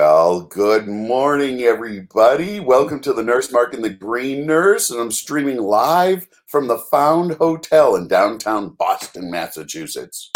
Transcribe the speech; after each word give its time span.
Well, 0.00 0.42
good 0.42 0.86
morning, 0.88 1.62
everybody. 1.62 2.60
Welcome 2.60 3.00
to 3.00 3.14
the 3.14 3.22
Nurse 3.22 3.50
Mark 3.50 3.72
and 3.72 3.82
the 3.82 3.88
Green 3.88 4.44
Nurse, 4.44 4.90
and 4.90 5.00
I'm 5.00 5.10
streaming 5.10 5.56
live 5.56 6.28
from 6.48 6.68
the 6.68 6.76
Found 6.90 7.32
Hotel 7.32 7.96
in 7.96 8.06
downtown 8.06 8.74
Boston, 8.74 9.30
Massachusetts. 9.30 10.30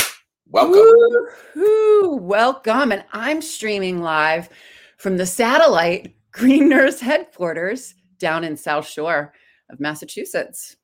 Welcome. 0.48 0.80
Woo-hoo, 0.80 2.16
welcome. 2.16 2.90
And 2.90 3.04
I'm 3.12 3.42
streaming 3.42 4.00
live 4.00 4.48
from 4.96 5.18
the 5.18 5.26
satellite 5.26 6.14
Green 6.32 6.66
Nurse 6.70 6.98
headquarters 6.98 7.94
down 8.18 8.44
in 8.44 8.56
South 8.56 8.88
Shore 8.88 9.34
of 9.68 9.78
Massachusetts. 9.78 10.74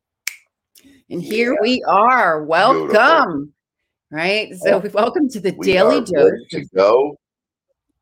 And 1.08 1.22
here 1.22 1.54
Yeah. 1.54 1.60
we 1.62 1.82
are. 1.88 2.44
Welcome. 2.44 3.54
Right. 4.10 4.54
So, 4.54 4.82
Oh, 4.84 4.90
welcome 4.92 5.30
to 5.30 5.40
the 5.40 5.54
We 5.56 5.64
Daily 5.66 6.02
Dose 6.02 6.46
to 6.50 6.66
go. 6.74 7.16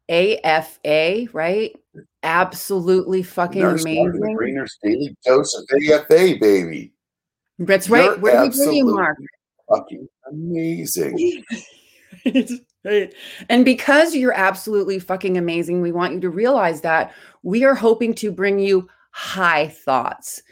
AFA, 0.09 1.27
right? 1.33 1.75
Absolutely 2.23 3.23
fucking 3.23 3.63
Nurse 3.63 3.85
Mark 3.85 4.13
the 4.13 4.19
amazing. 4.19 4.37
Green 4.37 4.55
Nurse 4.55 4.79
Daily 4.83 5.17
Dose 5.25 5.55
of 5.55 5.69
AFA, 5.91 6.37
baby. 6.41 6.93
That's 7.59 7.89
You're 7.89 8.11
right. 8.11 8.21
Where 8.21 8.45
do 8.45 8.51
we 8.51 8.57
bring 8.65 8.73
you, 8.77 8.85
absolutely 8.89 8.93
Mark? 8.95 9.19
Fucking 9.69 10.09
amazing. 10.31 11.45
Right. 12.85 13.15
And 13.49 13.65
because 13.65 14.15
you're 14.15 14.35
absolutely 14.35 14.99
fucking 14.99 15.39
amazing, 15.39 15.81
we 15.81 15.91
want 15.91 16.13
you 16.13 16.21
to 16.21 16.29
realize 16.29 16.83
that 16.83 17.15
we 17.43 17.65
are 17.65 17.75
hoping 17.75 18.13
to 18.17 18.31
bring 18.31 18.59
you 18.59 18.87
high 19.11 19.69
thoughts. 19.69 20.43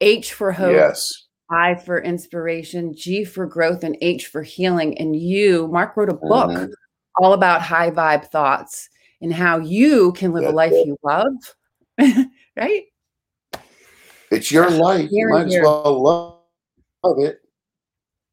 H 0.00 0.32
for 0.32 0.52
hope, 0.52 0.74
Yes. 0.76 1.26
I 1.50 1.74
for 1.74 2.00
inspiration, 2.00 2.94
G 2.94 3.24
for 3.24 3.46
growth, 3.46 3.82
and 3.82 3.96
H 4.00 4.28
for 4.28 4.42
healing. 4.44 4.96
And 4.96 5.16
you, 5.16 5.66
Mark 5.72 5.96
wrote 5.96 6.08
a 6.08 6.14
book 6.14 6.50
Mhm. 6.50 6.70
All 7.20 7.32
about 7.32 7.62
high 7.62 7.90
vibe 7.90 8.26
thoughts 8.30 8.88
and 9.20 9.32
how 9.32 9.58
you 9.58 10.12
can 10.12 10.32
live 10.32 10.44
a 10.44 10.50
life 10.50 10.72
it. 10.72 10.86
you 10.86 10.96
love. 11.02 11.32
right? 12.56 12.84
It's 14.30 14.50
your 14.50 14.70
life. 14.70 15.08
You 15.10 15.18
Here, 15.18 15.28
might 15.28 15.46
as 15.46 15.58
well 15.62 16.02
love, 16.02 16.38
love 17.04 17.18
it. 17.18 17.40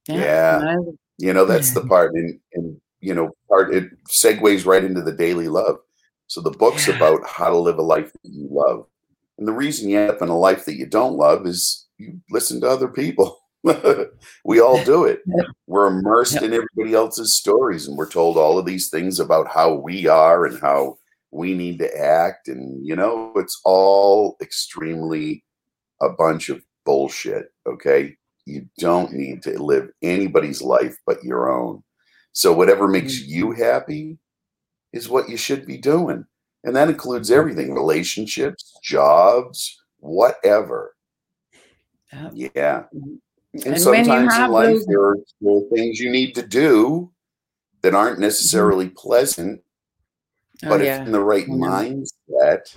Yeah. 0.07 0.61
I- 0.63 0.91
You 1.17 1.33
know, 1.33 1.45
that's 1.45 1.71
the 1.71 1.81
part 1.87 2.13
and 2.15 2.39
and 2.53 2.79
you 3.01 3.13
know, 3.13 3.31
part 3.47 3.73
it 3.73 3.89
segues 4.07 4.65
right 4.65 4.83
into 4.83 5.01
the 5.01 5.11
daily 5.13 5.47
love. 5.47 5.77
So 6.27 6.41
the 6.41 6.51
book's 6.51 6.87
Yeah. 6.87 6.95
about 6.95 7.27
how 7.27 7.49
to 7.49 7.57
live 7.57 7.77
a 7.77 7.81
life 7.81 8.11
that 8.13 8.29
you 8.31 8.47
love. 8.51 8.85
And 9.37 9.47
the 9.47 9.53
reason 9.53 9.89
you 9.89 9.99
end 9.99 10.11
up 10.11 10.21
in 10.21 10.29
a 10.29 10.37
life 10.37 10.65
that 10.65 10.75
you 10.75 10.85
don't 10.85 11.15
love 11.15 11.45
is 11.47 11.87
you 11.97 12.19
listen 12.29 12.59
to 12.61 12.69
other 12.69 12.87
people. 12.89 13.38
we 14.45 14.59
all 14.59 14.83
do 14.83 15.05
it. 15.05 15.21
We're 15.67 15.87
immersed 15.87 16.35
Yep. 16.35 16.43
in 16.43 16.53
everybody 16.53 16.93
else's 16.93 17.35
stories 17.35 17.87
and 17.87 17.97
we're 17.97 18.09
told 18.09 18.37
all 18.37 18.57
of 18.57 18.65
these 18.65 18.89
things 18.89 19.19
about 19.19 19.47
how 19.47 19.73
we 19.73 20.07
are 20.07 20.45
and 20.45 20.59
how 20.59 20.97
we 21.31 21.53
need 21.53 21.79
to 21.79 21.97
act. 21.97 22.47
And 22.47 22.85
you 22.85 22.95
know, 22.95 23.33
it's 23.35 23.59
all 23.65 24.37
extremely 24.41 25.43
a 26.01 26.09
bunch 26.09 26.49
of 26.49 26.63
bullshit. 26.85 27.51
Okay. 27.67 28.15
You 28.45 28.67
don't 28.79 29.13
need 29.13 29.43
to 29.43 29.61
live 29.61 29.89
anybody's 30.01 30.61
life 30.61 30.97
but 31.05 31.23
your 31.23 31.51
own. 31.51 31.83
So 32.31 32.53
whatever 32.53 32.87
makes 32.87 33.19
mm. 33.19 33.27
you 33.27 33.51
happy 33.51 34.17
is 34.93 35.09
what 35.09 35.29
you 35.29 35.37
should 35.37 35.65
be 35.65 35.77
doing. 35.77 36.25
And 36.63 36.75
that 36.75 36.89
includes 36.89 37.31
everything 37.31 37.73
relationships, 37.73 38.77
jobs, 38.83 39.81
whatever. 39.97 40.95
Yeah. 42.33 42.83
Mm-hmm. 42.95 43.15
And, 43.53 43.65
And 43.65 43.81
sometimes 43.81 44.35
in 44.35 44.51
life, 44.51 44.67
those- 44.67 44.85
there 44.85 45.01
are, 45.01 45.17
things 45.73 45.99
you 45.99 46.09
need 46.09 46.35
to 46.35 46.45
do 46.45 47.11
that 47.81 47.95
aren't 47.95 48.13
mm-hmm. 48.13 48.23
necessarily 48.23 48.89
pleasant, 48.89 49.61
Oh, 50.63 50.69
but 50.69 50.81
yeah. 50.81 51.01
if 51.01 51.07
in 51.07 51.13
the 51.13 51.23
right 51.23 51.47
know. 51.47 51.55
mindset, 51.55 52.75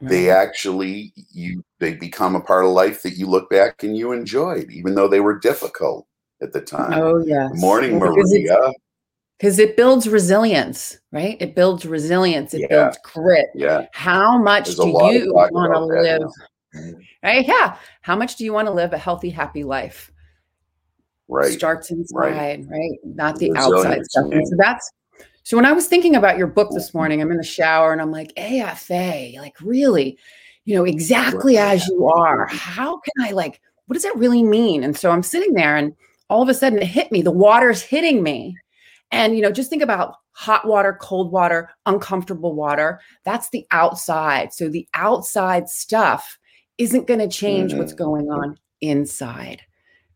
they 0.00 0.30
actually 0.30 1.12
you 1.30 1.62
they 1.78 1.92
become 1.92 2.34
a 2.34 2.40
part 2.40 2.64
of 2.64 2.70
life 2.70 3.02
that 3.02 3.18
you 3.18 3.26
look 3.26 3.50
back 3.50 3.82
and 3.82 3.96
you 3.96 4.12
enjoyed, 4.12 4.70
even 4.70 4.94
though 4.94 5.08
they 5.08 5.20
were 5.20 5.38
difficult 5.38 6.06
at 6.40 6.54
the 6.54 6.60
time. 6.62 6.94
Oh, 6.94 7.18
yes. 7.22 7.50
Good 7.52 7.60
morning, 7.60 8.00
Well, 8.00 8.14
because 8.14 8.32
Maria. 8.32 8.72
because 9.38 9.58
it 9.58 9.76
builds 9.76 10.08
resilience, 10.08 10.98
right? 11.12 11.36
It 11.38 11.54
builds 11.54 11.84
resilience. 11.84 12.54
It 12.54 12.62
Yeah. 12.62 12.84
builds 12.84 12.98
grit. 13.04 13.48
Yeah, 13.54 13.86
How 13.92 14.38
much 14.38 14.64
there's 14.64 14.76
do 14.78 14.86
you 14.86 14.92
want 15.34 15.74
to 15.74 15.84
live? 15.84 16.22
Now. 16.74 16.92
Right? 17.22 17.46
Yeah. 17.46 17.76
How 18.02 18.16
much 18.16 18.36
do 18.36 18.44
you 18.44 18.52
want 18.52 18.68
to 18.68 18.72
live 18.72 18.92
a 18.92 18.98
healthy, 18.98 19.30
happy 19.30 19.64
life? 19.64 20.10
Right. 21.28 21.52
Starts 21.52 21.90
inside, 21.90 22.66
right? 22.68 22.98
Not 23.04 23.38
the 23.38 23.52
Resilience, 23.52 23.86
outside 23.86 24.06
stuff. 24.06 24.26
man. 24.26 24.46
So 24.46 24.56
that's 24.58 24.92
so 25.42 25.56
when 25.56 25.66
I 25.66 25.72
was 25.72 25.86
thinking 25.86 26.16
about 26.16 26.38
your 26.38 26.46
book 26.46 26.70
this 26.72 26.88
mm-hmm. 26.88 26.98
morning, 26.98 27.22
I'm 27.22 27.30
in 27.30 27.36
the 27.36 27.42
shower 27.42 27.92
and 27.92 28.00
I'm 28.00 28.12
like, 28.12 28.32
AFA, 28.36 29.32
like 29.36 29.54
really, 29.60 30.18
you 30.64 30.74
know, 30.74 30.84
exactly 30.84 31.56
Right. 31.56 31.74
as 31.74 31.86
you 31.88 32.06
are. 32.06 32.46
Mm-hmm. 32.46 32.56
How 32.56 32.98
can 32.98 33.26
I 33.26 33.32
like, 33.32 33.60
what 33.86 33.94
does 33.94 34.02
that 34.02 34.16
really 34.16 34.42
mean? 34.42 34.84
And 34.84 34.96
so 34.96 35.10
I'm 35.10 35.22
sitting 35.22 35.54
there 35.54 35.76
and 35.76 35.94
all 36.28 36.42
of 36.42 36.48
a 36.48 36.54
sudden 36.54 36.80
it 36.80 36.86
hit 36.86 37.10
me. 37.10 37.22
The 37.22 37.30
water's 37.30 37.82
hitting 37.82 38.22
me. 38.22 38.56
And 39.10 39.34
you 39.34 39.42
know, 39.42 39.50
just 39.50 39.70
think 39.70 39.82
about 39.82 40.16
hot 40.32 40.66
water, 40.66 40.96
cold 41.00 41.32
water, 41.32 41.70
uncomfortable 41.86 42.54
water. 42.54 43.00
That's 43.24 43.50
the 43.50 43.66
outside. 43.72 44.52
So 44.52 44.68
the 44.68 44.86
outside 44.94 45.68
stuff 45.68 46.38
isn't 46.80 47.06
going 47.06 47.20
to 47.20 47.28
change 47.28 47.74
what's 47.74 47.92
Mhm. 47.92 47.98
going 47.98 48.30
on 48.30 48.58
inside. 48.80 49.62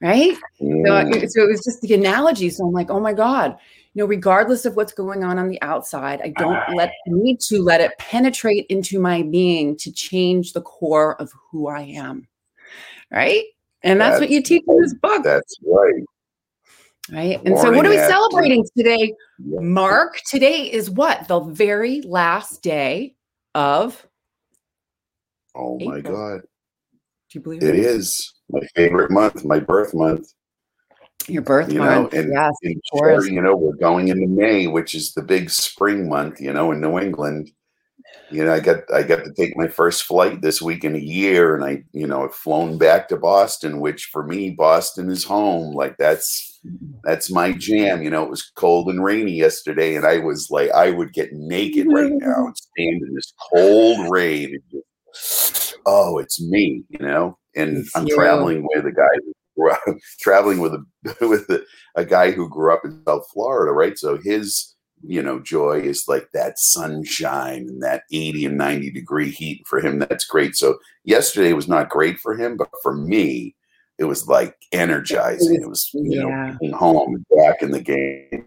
Right? 0.01 0.37
So, 0.59 0.67
Mm, 0.67 1.15
it- 1.15 1.33
so 1.33 1.43
it 1.45 1.49
was 1.49 1.65
just 1.65 1.81
the 1.81 1.95
analogy. 1.95 2.51
So 2.51 2.67
I'm 2.67 2.73
like, 2.73 2.91
oh 2.91 3.01
my 3.01 3.13
God, 3.13 3.57
you 3.95 4.03
know, 4.03 4.07
regardless 4.07 4.67
of 4.67 4.77
what's 4.77 4.93
going 4.93 5.25
on 5.25 5.39
on 5.39 5.49
the 5.49 5.63
outside, 5.63 6.21
I 6.21 6.29
don't 6.29 6.59
let 6.75 6.93
need 7.07 7.41
to 7.49 7.63
let 7.63 7.81
it 7.81 7.93
penetrate 7.99 8.67
into 8.69 8.99
my 8.99 9.23
being 9.23 9.77
to 9.79 9.93
change 9.93 10.53
the 10.53 10.61
core 10.61 11.19
of 11.21 11.33
who 11.51 11.69
I 11.69 11.83
am. 11.83 12.27
Right. 13.11 13.45
And 13.83 14.01
that's, 14.01 14.21
what 14.21 14.31
you 14.31 14.43
teach 14.43 14.65
in 14.67 14.81
this 14.81 14.95
book. 14.95 15.23
That's 15.23 15.57
right. 15.65 16.03
Right. 17.13 17.41
And 17.45 17.59
so 17.59 17.71
what 17.71 17.87
are 17.87 17.91
we 17.91 17.99
Ashley. 17.99 18.13
celebrating 18.13 18.67
today? 18.77 19.15
Yeah. 19.39 19.61
Mark, 19.61 20.21
today 20.27 20.73
is 20.73 20.91
what? 20.91 21.29
The 21.29 21.41
very 21.41 22.03
last 22.03 22.63
day 22.63 23.15
of 23.55 24.07
Oh 25.55 25.79
my 25.79 26.01
God. 26.01 26.41
Do 27.35 27.41
you 27.41 27.43
believe 27.43 27.63
It 27.65 27.75
is 27.75 28.33
my 28.49 28.61
favorite 28.77 29.11
month, 29.11 29.45
my 29.45 29.59
birth 29.59 29.93
month. 29.93 30.33
Your 31.27 31.43
birth 31.43 31.73
You 31.73 31.81
know, 31.81 32.03
month. 32.03 32.15
and 32.15 32.33
yes, 32.33 32.55
course. 32.93 33.25
sure, 33.25 33.33
you 33.33 33.41
know, 33.41 33.57
we're 33.57 33.77
going 33.77 34.09
into 34.09 34.29
May, 34.29 34.69
which 34.69 34.95
is 34.95 35.15
the 35.15 35.23
big 35.23 35.51
spring 35.51 36.09
month, 36.09 36.41
you 36.41 36.53
know, 36.53 36.71
in 36.71 36.81
New 36.81 36.97
England. 36.99 37.51
You 38.31 38.45
know, 38.45 38.53
I 38.53 38.61
got 38.61 38.83
I 38.93 39.03
got 39.03 39.25
to 39.25 39.33
take 39.33 39.57
my 39.57 39.67
first 39.67 40.05
flight 40.05 40.43
this 40.43 40.63
week 40.63 40.85
in 40.85 40.95
a 40.95 40.99
year, 40.99 41.57
and 41.57 41.65
I, 41.65 41.83
you 41.93 42.07
know, 42.07 42.25
I've 42.25 42.35
flown 42.35 42.79
back 42.79 43.09
to 43.09 43.17
Boston, 43.17 43.81
which 43.81 44.11
for 44.13 44.25
me, 44.25 44.51
Boston 44.51 45.11
is 45.11 45.25
home. 45.25 45.75
Like 45.75 45.97
that's 45.99 46.61
mm-hmm. 46.65 46.99
that's 47.03 47.31
my 47.31 47.53
jam. 47.53 48.03
You 48.03 48.11
know, 48.11 48.23
it 48.23 48.31
was 48.31 48.53
cold 48.55 48.89
and 48.89 49.03
rainy 49.03 49.33
yesterday, 49.33 49.97
and 49.97 50.07
I 50.07 50.19
was 50.19 50.51
like, 50.51 50.71
I 50.71 50.91
would 50.91 51.13
get 51.13 51.33
naked 51.33 51.89
right 51.91 52.13
now 52.13 52.47
and 52.47 52.57
stand 52.57 53.03
in 53.03 53.15
this 53.15 53.33
cold 53.53 54.09
rain. 54.11 54.61
Oh, 55.87 56.19
it's 56.19 56.41
me, 56.41 56.85
you 56.89 56.99
know. 57.01 57.39
And 57.57 57.79
It's 57.79 57.97
I'm 57.97 58.07
you. 58.07 58.15
traveling 58.17 58.67
with 58.75 58.87
a 58.87 58.93
guy 58.93 59.09
who 59.25 59.33
grew 59.57 59.71
up, 59.73 59.81
traveling 60.21 60.61
with 60.61 60.75
a 60.75 60.85
with 61.27 61.49
a, 61.51 61.65
a 61.97 62.05
guy 62.05 62.31
who 62.33 62.49
grew 62.49 62.73
up 62.73 62.83
in 62.85 63.03
South 63.07 63.27
Florida, 63.33 63.73
right? 63.73 63.99
So 63.99 64.19
his 64.23 64.75
you 65.07 65.23
know 65.23 65.39
joy 65.41 65.81
is 65.81 66.05
like 66.09 66.29
that 66.33 66.59
sunshine 66.59 67.67
and 67.69 67.83
that 67.83 68.05
80 68.13 68.47
and 68.47 68.57
90 68.57 68.91
degree 68.91 69.31
heat 69.31 69.63
for 69.67 69.79
him 69.81 69.99
that's 69.99 70.25
great 70.25 70.55
so 70.57 70.79
yesterday 71.05 71.53
was 71.53 71.69
not 71.69 71.91
great 71.91 72.19
for 72.21 72.35
him 72.35 72.57
but 72.57 72.71
for 72.83 72.95
me 72.97 73.55
it 73.99 74.05
was 74.05 74.27
like 74.29 74.57
energizing 74.73 75.61
it 75.61 75.69
was 75.69 75.91
you 75.93 76.19
know 76.21 76.29
Yeah. 76.29 76.57
being 76.61 76.73
home 76.73 77.25
back 77.37 77.61
in 77.61 77.71
the 77.73 77.83
game 77.83 78.47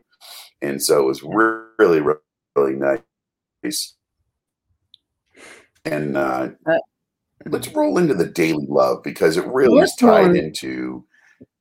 and 0.61 0.81
so 0.81 0.99
it 1.01 1.05
was 1.05 1.21
really 1.21 2.01
really, 2.01 2.15
really 2.55 2.73
nice 3.63 3.95
and 5.85 6.17
Uh, 6.17 6.49
let's 7.49 7.67
roll 7.69 7.97
into 7.97 8.13
the 8.13 8.25
daily 8.27 8.65
love 8.69 9.03
because 9.03 9.37
it 9.37 9.45
really 9.47 9.79
is 9.79 9.95
tied 9.95 10.31
in. 10.31 10.37
into 10.37 11.05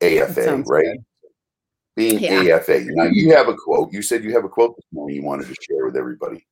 afa 0.03 0.63
right 0.67 0.85
good. 0.85 1.05
being 1.97 2.19
Yeah. 2.21 2.57
AFA. 2.57 2.85
Now 2.89 3.05
you 3.05 3.35
have 3.35 3.49
a 3.49 3.55
quote. 3.55 3.93
You 3.93 4.03
said 4.03 4.23
you 4.23 4.33
have 4.33 4.45
a 4.45 4.49
quote 4.49 4.77
this 4.77 4.85
morning 4.93 5.17
you 5.17 5.25
wanted 5.25 5.49
to 5.49 5.55
share 5.61 5.85
with 5.85 5.97
everybody. 5.97 6.47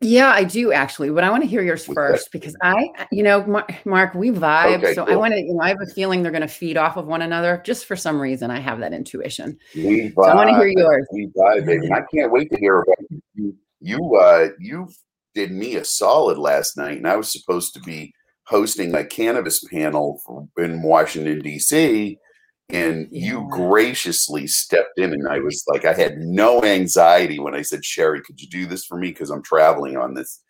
Yeah, 0.00 0.28
I 0.28 0.44
do 0.44 0.72
actually, 0.72 1.10
but 1.10 1.24
I 1.24 1.30
want 1.30 1.42
to 1.42 1.48
hear 1.48 1.60
yours 1.60 1.88
What's 1.88 1.96
that? 1.96 2.08
first 2.08 2.32
because 2.32 2.54
I, 2.62 2.88
you 3.10 3.24
know, 3.24 3.44
Mar- 3.44 3.66
Mark, 3.84 4.14
we 4.14 4.30
vibe. 4.30 4.78
Okay, 4.78 4.94
so 4.94 5.04
I 5.04 5.16
want 5.16 5.34
to, 5.34 5.40
you 5.40 5.54
know, 5.54 5.60
I 5.60 5.70
have 5.70 5.80
a 5.82 5.86
feeling 5.86 6.22
they're 6.22 6.30
going 6.30 6.42
to 6.42 6.48
feed 6.48 6.76
off 6.76 6.96
of 6.96 7.06
one 7.08 7.22
another 7.22 7.60
just 7.64 7.86
for 7.86 7.96
some 7.96 8.20
reason. 8.20 8.48
I 8.48 8.60
have 8.60 8.78
that 8.78 8.92
intuition. 8.92 9.58
We 9.74 10.12
So 10.14 10.22
I 10.22 10.36
want 10.36 10.50
to 10.50 10.56
hear 10.56 10.68
yours. 10.68 11.04
We 11.12 11.26
vibe, 11.36 11.66
baby. 11.66 11.92
I 11.92 12.02
can't 12.14 12.30
wait 12.30 12.48
to 12.50 12.58
hear 12.58 12.82
about 12.82 12.96
you. 13.10 13.22
You, 13.34 13.56
you, 13.80 14.14
uh, 14.14 14.48
you 14.60 14.88
did 15.34 15.50
me 15.50 15.76
a 15.76 15.84
solid 15.84 16.38
last 16.38 16.76
night, 16.76 16.98
and 16.98 17.08
I 17.08 17.16
was 17.16 17.32
supposed 17.32 17.74
to 17.74 17.80
be 17.80 18.12
hosting 18.44 18.94
a 18.94 19.04
cannabis 19.04 19.62
panel 19.64 20.20
in 20.58 20.82
Washington 20.82 21.40
D.C. 21.40 22.18
and 22.68 23.08
you 23.10 23.48
graciously 23.50 24.46
stepped 24.46 24.98
in 24.98 25.12
and 25.12 25.28
i 25.28 25.38
was 25.38 25.62
like 25.68 25.84
i 25.84 25.92
had 25.92 26.18
no 26.18 26.62
anxiety 26.64 27.38
when 27.38 27.54
i 27.54 27.62
said 27.62 27.84
sherry 27.84 28.20
could 28.22 28.40
you 28.40 28.48
do 28.48 28.66
this 28.66 28.84
for 28.84 28.96
me 28.96 29.08
because 29.08 29.30
i'm 29.30 29.42
traveling 29.42 29.96
on 29.96 30.14
this 30.14 30.42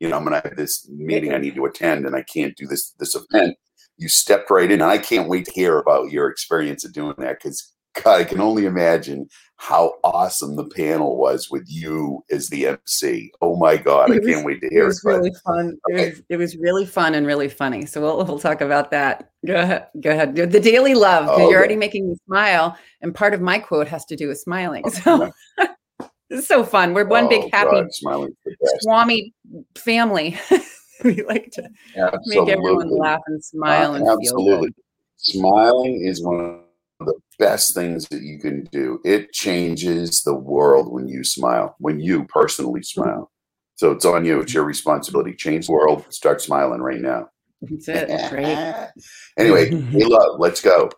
you 0.00 0.08
know 0.08 0.16
i'm 0.16 0.24
gonna 0.24 0.40
have 0.42 0.56
this 0.56 0.88
meeting 0.88 1.32
i 1.32 1.38
need 1.38 1.54
to 1.54 1.66
attend 1.66 2.06
and 2.06 2.16
i 2.16 2.22
can't 2.22 2.56
do 2.56 2.66
this 2.66 2.94
this 2.98 3.14
event 3.14 3.56
you 3.98 4.08
stepped 4.08 4.50
right 4.50 4.70
in 4.70 4.80
and 4.80 4.90
i 4.90 4.96
can't 4.96 5.28
wait 5.28 5.44
to 5.44 5.52
hear 5.52 5.78
about 5.78 6.10
your 6.10 6.30
experience 6.30 6.84
of 6.84 6.92
doing 6.92 7.14
that 7.18 7.38
because 7.42 7.72
god 7.94 8.06
i 8.20 8.24
can 8.24 8.40
only 8.40 8.66
imagine 8.66 9.28
how 9.58 9.94
awesome 10.04 10.54
the 10.54 10.64
panel 10.64 11.16
was 11.16 11.50
with 11.50 11.64
you 11.66 12.24
as 12.30 12.48
the 12.48 12.68
MC. 12.68 13.32
Oh 13.42 13.56
my 13.56 13.76
God, 13.76 14.12
I 14.12 14.20
can't 14.20 14.46
wait 14.46 14.60
to 14.60 14.68
hear 14.68 14.84
it. 14.84 14.86
Was 14.86 15.04
it 15.04 15.08
really 15.08 15.32
fun. 15.44 15.76
Okay. 15.90 16.06
It, 16.06 16.10
was, 16.10 16.22
it 16.28 16.36
was 16.36 16.56
really 16.56 16.86
fun 16.86 17.14
and 17.16 17.26
really 17.26 17.48
funny. 17.48 17.84
So 17.84 18.00
we'll, 18.00 18.24
we'll 18.24 18.38
talk 18.38 18.60
about 18.60 18.92
that. 18.92 19.32
Go 19.44 19.56
ahead. 19.56 19.88
Go 20.00 20.10
ahead. 20.10 20.36
The 20.36 20.60
daily 20.60 20.94
love. 20.94 21.26
Oh, 21.28 21.50
you're 21.50 21.58
already 21.58 21.76
making 21.76 22.08
me 22.08 22.16
smile. 22.26 22.78
And 23.02 23.12
part 23.12 23.34
of 23.34 23.40
my 23.40 23.58
quote 23.58 23.88
has 23.88 24.04
to 24.06 24.16
do 24.16 24.28
with 24.28 24.38
smiling. 24.38 24.88
So 24.90 25.32
this 25.58 25.68
is 26.30 26.46
so 26.46 26.62
fun. 26.62 26.94
We're 26.94 27.08
one 27.08 27.24
oh, 27.24 27.28
big 27.28 27.52
happy 27.52 27.72
God, 27.72 27.92
smiling 27.92 28.36
Swami 28.80 29.34
family. 29.74 30.38
we 31.04 31.24
like 31.24 31.50
to 31.52 31.68
absolutely. 31.96 32.40
make 32.40 32.48
everyone 32.48 32.96
laugh 32.96 33.20
and 33.26 33.44
smile 33.44 33.92
uh, 33.92 33.96
and 33.96 34.08
absolutely. 34.08 34.70
Smiling 35.16 36.00
is 36.04 36.22
one 36.22 36.62
the 37.00 37.14
best 37.38 37.74
things 37.74 38.08
that 38.08 38.22
you 38.22 38.38
can 38.38 38.64
do. 38.72 39.00
It 39.04 39.32
changes 39.32 40.22
the 40.22 40.34
world 40.34 40.92
when 40.92 41.08
you 41.08 41.24
smile, 41.24 41.76
when 41.78 42.00
you 42.00 42.24
personally 42.24 42.80
mm-hmm. 42.80 43.02
smile. 43.02 43.30
So 43.76 43.92
it's 43.92 44.04
on 44.04 44.24
you. 44.24 44.40
It's 44.40 44.52
your 44.52 44.62
mm-hmm. 44.62 44.68
responsibility. 44.68 45.34
Change 45.34 45.66
the 45.66 45.72
world. 45.72 46.04
Start 46.12 46.40
smiling 46.40 46.80
right 46.80 47.00
now. 47.00 47.28
That's 47.62 47.88
it. 47.88 48.32
Right. 48.32 48.88
anyway, 49.38 49.70
hey, 49.70 50.04
love. 50.04 50.38
Let's 50.38 50.60
go. 50.60 50.90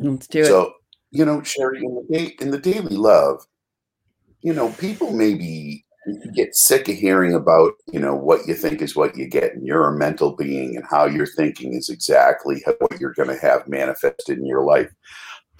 Let's 0.00 0.26
do 0.26 0.40
it. 0.40 0.46
So 0.46 0.72
you 1.10 1.24
know, 1.24 1.42
Sherry, 1.42 1.82
in 1.82 1.94
the 1.94 2.06
day, 2.10 2.36
in 2.40 2.50
the 2.50 2.58
daily 2.58 2.96
love, 2.96 3.46
you 4.42 4.52
know, 4.52 4.70
people 4.72 5.12
maybe 6.08 6.32
get 6.34 6.54
sick 6.54 6.88
of 6.88 6.96
hearing 6.96 7.34
about 7.34 7.72
you 7.92 8.00
know 8.00 8.14
what 8.14 8.46
you 8.46 8.54
think 8.54 8.80
is 8.80 8.96
what 8.96 9.16
you 9.16 9.28
get 9.28 9.54
and 9.54 9.66
you're 9.66 9.88
a 9.88 9.96
mental 9.96 10.34
being 10.36 10.76
and 10.76 10.84
how 10.88 11.04
you're 11.04 11.26
thinking 11.26 11.74
is 11.74 11.88
exactly 11.88 12.62
what 12.78 13.00
you're 13.00 13.14
going 13.14 13.28
to 13.28 13.38
have 13.38 13.68
manifested 13.68 14.38
in 14.38 14.46
your 14.46 14.64
life. 14.64 14.90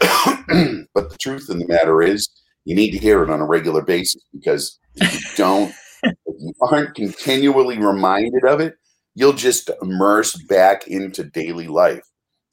But 0.94 1.10
the 1.10 1.18
truth 1.20 1.48
of 1.48 1.58
the 1.58 1.66
matter 1.66 2.02
is 2.02 2.28
you 2.64 2.74
need 2.74 2.90
to 2.92 2.98
hear 2.98 3.22
it 3.22 3.30
on 3.30 3.40
a 3.40 3.46
regular 3.46 3.82
basis 3.82 4.22
because 4.32 4.78
if 4.96 5.14
you 5.14 5.36
don't 5.36 5.72
if 6.02 6.16
you 6.26 6.52
aren't 6.60 6.94
continually 6.94 7.78
reminded 7.78 8.44
of 8.44 8.60
it 8.60 8.74
you'll 9.14 9.32
just 9.32 9.68
immerse 9.82 10.36
back 10.44 10.86
into 10.86 11.24
daily 11.24 11.66
life. 11.66 12.04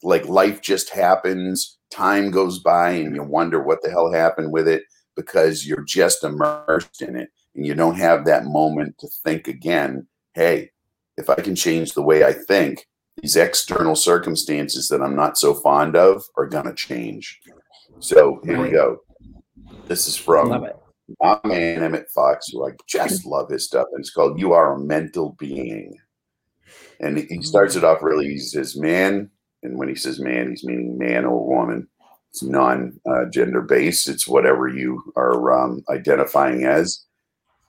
Like 0.02 0.28
life 0.28 0.62
just 0.62 0.90
happens 0.90 1.78
time 1.92 2.32
goes 2.32 2.60
by 2.60 2.90
and 2.90 3.16
you 3.16 3.24
wonder 3.24 3.62
what 3.62 3.82
the 3.82 3.90
hell 3.90 4.12
happened 4.12 4.52
with 4.52 4.68
it 4.68 4.84
because 5.16 5.66
you're 5.66 5.84
just 5.84 6.24
immersed 6.24 7.02
in 7.02 7.16
it 7.16 7.30
and 7.56 7.66
you 7.66 7.74
don't 7.74 7.98
have 7.98 8.26
that 8.26 8.46
moment 8.46 8.98
to 9.00 9.08
think 9.24 9.48
again 9.48 10.06
hey 10.34 10.70
if 11.18 11.30
i 11.30 11.36
can 11.36 11.56
change 11.56 11.94
the 11.94 12.02
way 12.02 12.24
i 12.24 12.34
think 12.34 12.86
these 13.22 13.36
external 13.36 13.96
circumstances 13.96 14.88
that 14.90 15.02
i'm 15.02 15.16
not 15.16 15.38
so 15.38 15.54
fond 15.54 15.96
of 15.96 16.24
are 16.38 16.48
going 16.48 16.66
to 16.66 16.74
change. 16.74 17.40
So 18.00 18.42
here 18.44 18.62
we 18.62 18.70
go. 18.70 19.00
This 19.88 20.08
is 20.08 20.18
from 20.18 20.68
my 21.22 21.40
man 21.46 21.84
Emmet 21.84 22.10
Fox 22.14 22.50
who 22.52 22.68
i 22.68 22.72
just 22.88 23.26
love 23.26 23.50
his 23.50 23.66
stuff 23.66 23.88
and 23.92 24.00
it's 24.00 24.12
called 24.12 24.40
you 24.40 24.54
are 24.54 24.74
a 24.74 24.80
mental 24.80 25.36
being. 25.40 25.98
And 27.00 27.18
he 27.18 27.42
starts 27.42 27.76
it 27.76 27.84
off 27.84 28.04
really 28.04 28.28
he 28.28 28.40
says 28.40 28.76
man 28.76 29.30
and 29.64 29.78
when 29.78 29.88
he 29.88 29.96
says 29.96 30.20
man 30.20 30.50
he's 30.50 30.64
meaning 30.64 30.98
man 30.98 31.26
or 31.26 31.48
woman. 31.48 31.88
It's 32.32 32.44
non-gender 32.44 33.62
uh, 33.62 33.66
based 33.66 34.10
it's 34.10 34.28
whatever 34.28 34.68
you 34.68 35.02
are 35.16 35.54
um, 35.54 35.84
identifying 35.90 36.66
as 36.66 37.06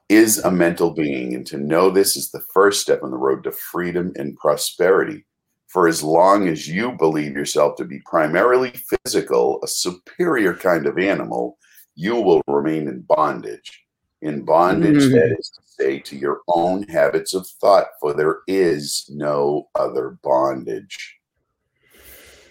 is 0.09 0.39
a 0.39 0.51
mental 0.51 0.93
being, 0.93 1.35
and 1.35 1.47
to 1.47 1.59
know 1.59 1.91
this 1.91 2.17
is 2.17 2.31
the 2.31 2.45
first 2.53 2.81
step 2.81 3.03
on 3.03 3.11
the 3.11 3.17
road 3.17 3.43
to 3.45 3.53
freedom 3.53 4.13
and 4.17 4.37
prosperity. 4.37 5.25
For 5.67 5.89
as 5.89 6.03
long 6.03 6.49
as 6.49 6.69
you 6.69 6.93
believe 6.93 7.33
yourself 7.33 7.77
to 7.77 7.85
be 7.85 8.01
primarily 8.07 8.73
physical, 9.05 9.61
a 9.63 9.69
superior 9.69 10.55
kind 10.55 10.87
of 10.87 10.99
animal, 10.99 11.59
you 11.97 12.15
will 12.15 12.43
remain 12.47 12.89
in 12.89 13.01
bondage. 13.03 13.83
In 14.23 14.45
bondage, 14.45 15.03
mm-hmm. 15.03 15.15
that 15.15 15.37
is 15.39 15.51
to 15.51 15.61
say, 15.63 15.99
to 15.99 16.17
your 16.17 16.41
own 16.49 16.85
habits 16.85 17.35
of 17.35 17.47
thought, 17.61 17.89
for 18.01 18.15
there 18.15 18.39
is 18.47 19.07
no 19.13 19.69
other 19.75 20.19
bondage. 20.23 21.17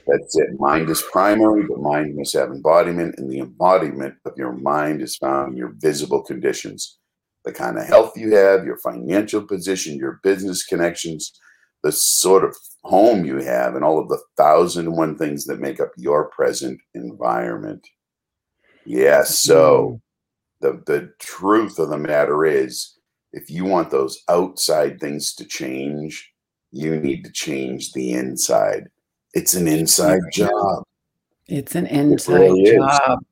That's 0.07 0.37
it. 0.37 0.59
Mind 0.59 0.89
is 0.89 1.01
primary, 1.11 1.65
but 1.67 1.79
mind 1.79 2.15
must 2.15 2.33
have 2.33 2.49
embodiment, 2.49 3.15
and 3.17 3.31
the 3.31 3.39
embodiment 3.39 4.15
of 4.25 4.33
your 4.37 4.51
mind 4.51 5.01
is 5.01 5.15
found 5.15 5.53
in 5.53 5.57
your 5.57 5.73
visible 5.79 6.21
conditions 6.21 6.99
the 7.45 7.53
kind 7.53 7.77
of 7.77 7.85
health 7.85 8.17
you 8.17 8.35
have, 8.35 8.65
your 8.65 8.77
financial 8.79 9.41
position, 9.41 9.97
your 9.97 10.19
business 10.23 10.65
connections, 10.65 11.39
the 11.83 11.91
sort 11.91 12.43
of 12.43 12.55
home 12.83 13.23
you 13.23 13.37
have, 13.37 13.75
and 13.75 13.85
all 13.85 13.99
of 13.99 14.09
the 14.09 14.19
thousand 14.35 14.87
and 14.87 14.97
one 14.97 15.17
things 15.17 15.45
that 15.45 15.59
make 15.59 15.79
up 15.79 15.91
your 15.95 16.25
present 16.29 16.79
environment. 16.95 17.87
Yeah, 18.85 19.23
so 19.23 20.01
mm. 20.01 20.01
the, 20.61 20.83
the 20.91 21.13
truth 21.19 21.79
of 21.79 21.89
the 21.89 21.97
matter 21.97 22.45
is 22.45 22.97
if 23.31 23.49
you 23.49 23.65
want 23.65 23.91
those 23.91 24.23
outside 24.29 24.99
things 24.99 25.33
to 25.35 25.45
change, 25.45 26.31
you 26.71 26.99
need 26.99 27.23
to 27.25 27.31
change 27.31 27.93
the 27.93 28.13
inside. 28.13 28.87
It's 29.33 29.53
an 29.53 29.67
inside 29.67 30.21
job. 30.31 30.83
It's 31.47 31.75
an 31.75 31.85
inside 31.85 32.33
it 32.33 32.39
really 32.39 32.75
job. 32.75 33.19
Is. 33.21 33.27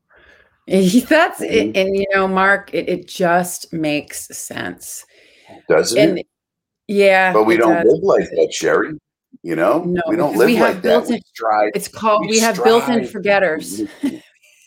That's 0.68 1.42
it. 1.42 1.74
Mm-hmm. 1.74 1.77
And, 1.77 1.95
you 1.95 2.06
know, 2.13 2.27
Mark, 2.27 2.74
it, 2.74 2.88
it 2.88 3.07
just 3.07 3.74
makes 3.74 4.27
sense. 4.38 5.06
Doesn't 5.69 5.98
and, 5.98 6.19
it? 6.19 6.27
Yeah. 6.88 7.33
But 7.33 7.44
we 7.44 7.57
don't 7.57 7.83
does. 7.83 7.94
live 7.94 8.04
like 8.04 8.30
that, 8.30 8.54
Sherry. 8.54 8.94
You 9.42 9.56
know, 9.56 9.83
no, 9.83 10.01
we 10.07 10.15
don't 10.15 10.38
live 10.38 10.48
we 10.48 10.60
like 10.60 10.81
that. 10.83 11.10
In, 11.10 11.19
strive, 11.33 11.71
it's 11.75 11.88
called, 11.88 12.21
we, 12.21 12.27
we 12.27 12.39
have 12.39 12.63
built 12.63 12.88
in 12.88 13.06
forgetters. 13.06 13.81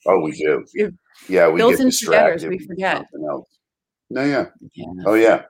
oh, 0.06 0.20
we 0.20 0.32
do. 0.32 0.64
Yeah, 1.30 1.48
we 1.48 1.56
built 1.56 1.80
in 1.80 1.90
forgetters. 1.90 2.44
We 2.44 2.58
forget. 2.58 3.06
No, 3.14 3.46
yeah. 4.10 4.46
yeah. 4.74 4.84
Oh, 5.06 5.14
yeah. 5.14 5.42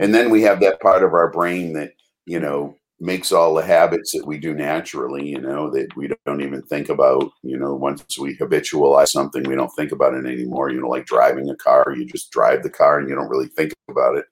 And 0.00 0.14
then 0.14 0.30
we 0.30 0.42
have 0.42 0.60
that 0.60 0.80
part 0.80 1.02
of 1.02 1.14
our 1.14 1.30
brain 1.30 1.72
that, 1.74 1.92
you 2.26 2.40
know, 2.40 2.76
makes 3.02 3.32
all 3.32 3.52
the 3.52 3.64
habits 3.64 4.12
that 4.12 4.24
we 4.24 4.38
do 4.38 4.54
naturally, 4.54 5.28
you 5.28 5.40
know, 5.40 5.68
that 5.70 5.88
we 5.96 6.08
don't 6.24 6.40
even 6.40 6.62
think 6.62 6.88
about, 6.88 7.28
you 7.42 7.58
know, 7.58 7.74
once 7.74 8.16
we 8.16 8.36
habitualize 8.36 9.08
something, 9.08 9.42
we 9.42 9.56
don't 9.56 9.74
think 9.76 9.90
about 9.90 10.14
it 10.14 10.24
anymore. 10.24 10.70
You 10.70 10.80
know, 10.80 10.88
like 10.88 11.04
driving 11.04 11.50
a 11.50 11.56
car, 11.56 11.94
you 11.96 12.06
just 12.06 12.30
drive 12.30 12.62
the 12.62 12.70
car 12.70 13.00
and 13.00 13.08
you 13.08 13.16
don't 13.16 13.28
really 13.28 13.48
think 13.48 13.72
about 13.90 14.16
it 14.16 14.24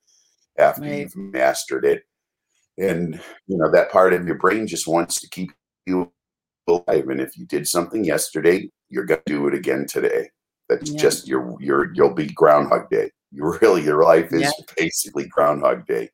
after 0.57 0.83
right. 0.83 1.01
you've 1.01 1.17
mastered 1.17 1.85
it. 1.85 2.05
And, 2.79 3.21
you 3.49 3.59
know, 3.59 3.71
that 3.73 3.91
part 3.91 4.13
of 4.15 4.25
your 4.25 4.39
brain 4.39 4.69
just 4.69 4.87
wants 4.87 5.21
to 5.21 5.29
keep 5.29 5.51
you 5.87 6.13
alive. 6.69 7.09
And 7.09 7.21
if 7.21 7.37
you 7.37 7.47
did 7.47 7.67
something 7.67 8.05
yesterday, 8.05 8.71
you're 8.89 9.05
going 9.05 9.21
to 9.27 9.33
do 9.33 9.49
it 9.49 9.55
again 9.55 9.85
today. 9.87 10.29
That's 10.69 10.93
yeah. 10.93 10.99
just 10.99 11.27
your, 11.27 11.57
your, 11.61 11.93
you'll 11.95 12.15
be 12.15 12.27
Groundhog 12.27 12.89
Day. 12.89 13.11
You 13.33 13.53
really, 13.61 13.83
your 13.83 14.05
life 14.05 14.33
is 14.33 14.43
yeah. 14.43 14.51
basically 14.77 15.27
Groundhog 15.27 15.87
Day 15.87 16.09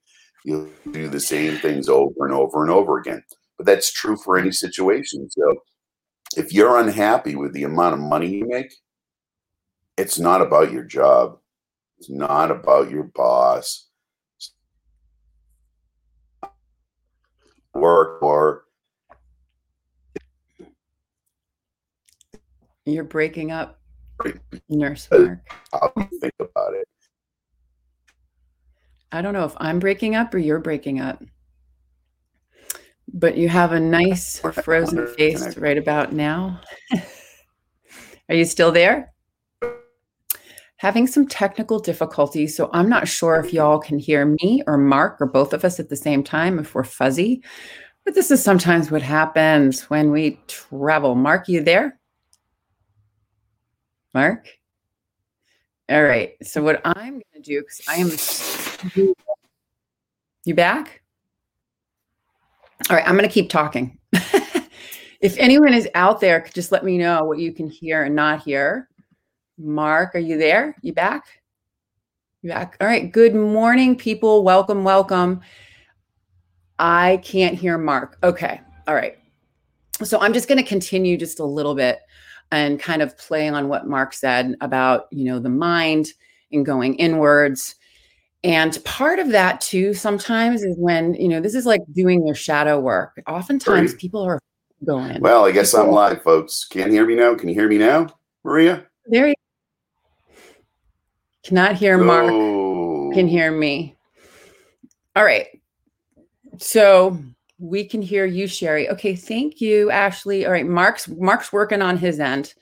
You'll 0.46 0.68
do 0.92 1.08
the 1.08 1.18
same 1.18 1.56
things 1.58 1.88
over 1.88 2.24
and 2.24 2.32
over 2.32 2.62
and 2.62 2.70
over 2.70 2.98
again. 2.98 3.20
But 3.56 3.66
that's 3.66 3.90
true 3.90 4.16
for 4.16 4.38
any 4.38 4.52
situation. 4.52 5.28
So 5.28 5.56
if 6.36 6.52
you're 6.52 6.78
unhappy 6.78 7.34
with 7.34 7.52
the 7.52 7.64
amount 7.64 7.94
of 7.94 8.00
money 8.00 8.28
you 8.28 8.46
make, 8.46 8.72
it's 9.98 10.20
not 10.20 10.40
about 10.40 10.70
your 10.70 10.84
job. 10.84 11.38
It's 11.98 12.08
not 12.08 12.52
about 12.52 12.90
your 12.90 13.10
boss. 13.12 13.88
Work 17.74 18.22
or 18.22 18.66
you're 22.84 23.02
breaking 23.02 23.50
up, 23.50 23.80
nurse 24.68 25.08
uh, 25.10 25.18
Mark. 25.18 25.40
How 25.72 25.92
do 25.96 26.08
you 26.12 26.20
think 26.20 26.34
about 26.38 26.74
it? 26.74 26.86
I 29.16 29.23
don't 29.23 29.32
know 29.32 29.46
if 29.46 29.54
I'm 29.56 29.78
breaking 29.78 30.14
up 30.14 30.35
or 30.35 30.38
you're 30.38 30.58
breaking 30.58 31.00
up. 31.00 31.25
But 33.14 33.38
you 33.38 33.49
have 33.49 33.73
a 33.73 33.80
nice 33.80 34.40
frozen 34.40 35.06
face 35.14 35.56
right 35.56 35.78
about 35.78 36.12
now. 36.12 36.61
Are 38.28 38.35
you 38.35 38.44
still 38.44 38.73
there? 38.73 39.14
Having 40.76 41.06
some 41.06 41.26
technical 41.26 41.78
difficulties, 41.78 42.54
so 42.54 42.68
I'm 42.75 42.90
not 42.90 43.08
sure 43.08 43.37
if 43.37 43.54
y'all 43.54 43.78
can 43.78 43.99
hear 43.99 44.37
me 44.42 44.62
or 44.66 44.76
Mark 44.76 45.18
or 45.18 45.26
both 45.26 45.54
of 45.54 45.64
us 45.64 45.80
at 45.80 45.88
the 45.88 45.96
same 45.96 46.23
time 46.23 46.58
if 46.58 46.75
we're 46.75 46.85
fuzzy. 46.85 47.42
But 48.04 48.14
this 48.14 48.30
is 48.30 48.44
sometimes 48.44 48.90
what 48.90 49.00
happens 49.00 49.88
when 49.88 50.11
we 50.11 50.38
travel. 50.46 51.14
Mark, 51.14 51.49
you 51.49 51.62
there? 51.62 51.99
Mark? 54.12 54.46
All 55.88 56.02
right. 56.02 56.35
So 56.42 56.62
what 56.62 56.82
I'm 56.85 57.12
going 57.12 57.23
to 57.35 57.40
do, 57.40 57.61
because 57.61 57.80
I 57.88 57.94
am, 57.96 58.11
you 60.45 60.54
back? 60.54 61.02
All 62.90 62.97
right. 62.97 63.06
I'm 63.06 63.16
going 63.16 63.28
to 63.28 63.33
keep 63.33 63.50
talking. 63.50 63.99
if 65.21 65.37
anyone 65.38 65.75
is 65.75 65.88
out 65.95 66.21
there, 66.21 66.47
just 66.52 66.73
let 66.73 66.85
me 66.85 66.99
know 66.99 67.25
what 67.25 67.38
you 67.38 67.52
can 67.52 67.68
hear 67.68 68.04
and 68.04 68.14
not 68.14 68.42
hear. 68.42 68.88
Mark, 69.59 70.14
are 70.14 70.21
you 70.21 70.37
there? 70.37 70.76
You 70.83 70.92
back? 70.92 71.25
You 72.42 72.50
back? 72.50 72.76
All 72.80 72.87
right. 72.87 73.11
Good 73.11 73.35
morning, 73.35 73.97
people. 73.97 74.45
Welcome, 74.45 74.85
welcome. 74.85 75.40
I 76.78 77.21
can't 77.25 77.54
hear 77.54 77.78
Mark. 77.78 78.18
Okay. 78.23 78.61
All 78.87 78.95
right. 78.95 79.16
So 80.04 80.21
I'm 80.21 80.35
just 80.35 80.47
going 80.47 80.59
to 80.59 80.68
continue 80.68 81.16
just 81.16 81.40
a 81.40 81.45
little 81.45 81.75
bit 81.75 82.00
and 82.52 82.78
kind 82.78 83.00
of 83.02 83.16
play 83.16 83.49
on 83.49 83.68
what 83.68 83.87
Mark 83.87 84.12
said 84.12 84.54
about, 84.61 85.06
you 85.11 85.25
know, 85.25 85.38
the 85.38 85.49
mind 85.49 86.09
and 86.52 86.64
going 86.64 86.95
inwards. 86.97 87.76
And 88.46 88.78
part 88.84 89.18
of 89.18 89.30
that 89.30 89.60
too, 89.60 89.92
sometimes 89.92 90.62
is 90.62 90.76
when, 90.78 91.14
you 91.14 91.26
know, 91.26 91.40
this 91.40 91.56
is 91.56 91.66
like 91.66 91.80
doing 91.92 92.24
your 92.24 92.36
shadow 92.36 92.78
work. 92.78 93.20
Oftentimes 93.26 93.94
people 93.94 94.22
are 94.22 94.40
going. 94.84 95.20
Well, 95.20 95.46
I 95.46 95.50
guess 95.50 95.72
people, 95.72 95.86
I'm 95.86 95.90
live, 95.90 96.22
folks. 96.22 96.64
Can't 96.64 96.92
hear 96.92 97.04
me 97.04 97.16
now? 97.16 97.34
Can 97.34 97.48
you 97.48 97.56
hear 97.56 97.68
me 97.68 97.78
now, 97.78 98.06
Maria? 98.44 98.86
There 99.06 99.26
you 99.26 99.34
cannot 101.42 101.74
hear 101.74 101.98
Mark. 101.98 102.30
Oh. 102.30 103.10
Can 103.12 103.26
hear 103.26 103.50
me. 103.50 103.96
All 105.16 105.24
right. 105.24 105.48
So 106.58 107.18
we 107.58 107.84
can 107.84 108.00
hear 108.00 108.26
you, 108.26 108.46
Sherry. 108.46 108.88
Okay, 108.90 109.16
thank 109.16 109.60
you, 109.60 109.90
Ashley. 109.90 110.46
All 110.46 110.52
right, 110.52 110.66
Mark's 110.66 111.08
Mark's 111.08 111.52
working 111.52 111.82
on 111.82 111.96
his 111.96 112.20
end. 112.20 112.54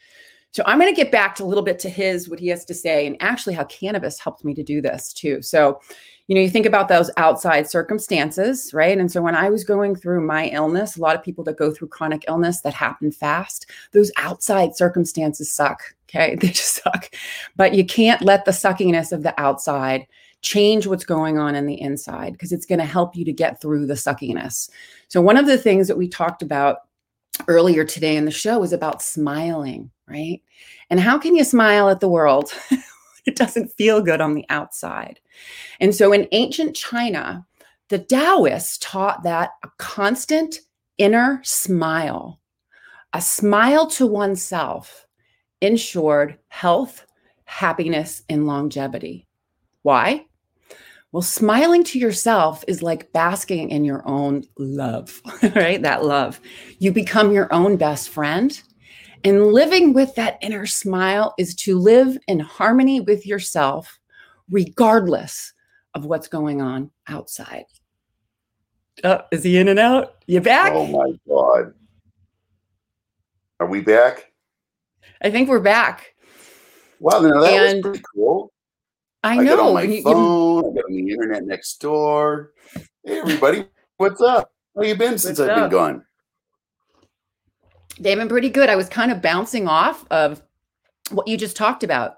So 0.54 0.62
I'm 0.66 0.78
going 0.78 0.90
to 0.90 0.96
get 0.96 1.10
back 1.10 1.34
to 1.34 1.42
a 1.42 1.46
little 1.46 1.64
bit 1.64 1.80
to 1.80 1.90
his 1.90 2.28
what 2.28 2.38
he 2.38 2.46
has 2.46 2.64
to 2.66 2.74
say 2.74 3.08
and 3.08 3.16
actually 3.18 3.54
how 3.54 3.64
cannabis 3.64 4.20
helped 4.20 4.44
me 4.44 4.54
to 4.54 4.62
do 4.62 4.80
this 4.80 5.12
too. 5.12 5.42
So, 5.42 5.80
you 6.28 6.34
know, 6.36 6.40
you 6.40 6.48
think 6.48 6.64
about 6.64 6.86
those 6.86 7.10
outside 7.16 7.68
circumstances, 7.68 8.72
right? 8.72 8.96
And 8.96 9.10
so 9.10 9.20
when 9.20 9.34
I 9.34 9.50
was 9.50 9.64
going 9.64 9.96
through 9.96 10.24
my 10.24 10.46
illness, 10.50 10.96
a 10.96 11.00
lot 11.00 11.16
of 11.16 11.24
people 11.24 11.42
that 11.44 11.58
go 11.58 11.72
through 11.72 11.88
chronic 11.88 12.24
illness 12.28 12.60
that 12.60 12.72
happen 12.72 13.10
fast, 13.10 13.66
those 13.90 14.12
outside 14.16 14.76
circumstances 14.76 15.50
suck. 15.50 15.82
Okay, 16.08 16.36
they 16.40 16.48
just 16.48 16.80
suck. 16.84 17.10
But 17.56 17.74
you 17.74 17.84
can't 17.84 18.22
let 18.22 18.44
the 18.44 18.52
suckiness 18.52 19.10
of 19.10 19.24
the 19.24 19.38
outside 19.40 20.06
change 20.40 20.86
what's 20.86 21.04
going 21.04 21.36
on 21.36 21.56
in 21.56 21.66
the 21.66 21.80
inside 21.80 22.32
because 22.32 22.52
it's 22.52 22.66
going 22.66 22.78
to 22.78 22.84
help 22.84 23.16
you 23.16 23.24
to 23.24 23.32
get 23.32 23.60
through 23.60 23.86
the 23.86 23.94
suckiness. 23.94 24.70
So, 25.08 25.20
one 25.20 25.36
of 25.36 25.46
the 25.46 25.58
things 25.58 25.88
that 25.88 25.98
we 25.98 26.06
talked 26.06 26.42
about 26.42 26.82
earlier 27.48 27.84
today 27.84 28.16
in 28.16 28.24
the 28.24 28.30
show 28.30 28.58
was 28.58 28.72
about 28.72 29.02
smiling, 29.02 29.90
right? 30.08 30.42
And 30.90 31.00
how 31.00 31.18
can 31.18 31.36
you 31.36 31.44
smile 31.44 31.88
at 31.88 32.00
the 32.00 32.08
world? 32.08 32.52
it 33.26 33.36
doesn't 33.36 33.72
feel 33.72 34.00
good 34.00 34.20
on 34.20 34.34
the 34.34 34.44
outside. 34.48 35.20
And 35.80 35.94
so, 35.94 36.12
in 36.12 36.28
ancient 36.32 36.76
China, 36.76 37.46
the 37.88 37.98
Taoists 37.98 38.78
taught 38.78 39.22
that 39.24 39.50
a 39.62 39.68
constant 39.78 40.60
inner 40.98 41.40
smile, 41.42 42.40
a 43.12 43.20
smile 43.20 43.86
to 43.88 44.06
oneself, 44.06 45.06
ensured 45.60 46.38
health, 46.48 47.06
happiness, 47.44 48.22
and 48.28 48.46
longevity. 48.46 49.26
Why? 49.82 50.26
Well, 51.14 51.22
smiling 51.22 51.84
to 51.84 51.98
yourself 52.00 52.64
is 52.66 52.82
like 52.82 53.12
basking 53.12 53.70
in 53.70 53.84
your 53.84 54.02
own 54.04 54.42
love, 54.58 55.22
right? 55.54 55.80
That 55.80 56.04
love. 56.04 56.40
You 56.80 56.90
become 56.90 57.30
your 57.30 57.46
own 57.54 57.76
best 57.76 58.08
friend. 58.08 58.60
And 59.22 59.52
living 59.52 59.92
with 59.92 60.16
that 60.16 60.38
inner 60.42 60.66
smile 60.66 61.32
is 61.38 61.54
to 61.54 61.78
live 61.78 62.18
in 62.26 62.40
harmony 62.40 63.00
with 63.00 63.28
yourself, 63.28 64.00
regardless 64.50 65.52
of 65.94 66.04
what's 66.04 66.26
going 66.26 66.60
on 66.60 66.90
outside. 67.06 67.66
Oh, 69.04 69.20
is 69.30 69.44
he 69.44 69.56
in 69.56 69.68
and 69.68 69.78
out? 69.78 70.24
You 70.26 70.40
back? 70.40 70.72
Oh 70.74 70.88
my 70.88 71.12
God. 71.28 71.74
Are 73.60 73.68
we 73.68 73.82
back? 73.82 74.32
I 75.22 75.30
think 75.30 75.48
we're 75.48 75.60
back. 75.60 76.16
Wow, 76.98 77.20
now 77.20 77.40
that 77.40 77.52
and 77.52 77.76
was 77.76 77.82
pretty 77.82 78.04
cool. 78.16 78.52
I, 79.24 79.38
I 79.38 79.42
know. 79.42 79.68
on 79.68 79.74
my 79.74 79.82
you, 79.84 80.02
phone. 80.02 80.16
You, 80.16 80.70
I 80.70 80.74
got 80.74 80.84
on 80.84 80.92
the 80.92 81.10
internet 81.10 81.44
next 81.44 81.80
door. 81.80 82.52
Hey, 83.02 83.20
everybody, 83.20 83.64
what's 83.96 84.20
up? 84.20 84.52
How 84.76 84.82
you 84.82 84.94
been 84.96 85.16
since 85.16 85.40
I've 85.40 85.48
up? 85.48 85.56
been 85.56 85.70
gone? 85.70 86.04
They've 87.98 88.18
been 88.18 88.28
pretty 88.28 88.50
good. 88.50 88.68
I 88.68 88.76
was 88.76 88.90
kind 88.90 89.10
of 89.10 89.22
bouncing 89.22 89.66
off 89.66 90.04
of 90.10 90.42
what 91.10 91.26
you 91.26 91.38
just 91.38 91.56
talked 91.56 91.82
about, 91.82 92.16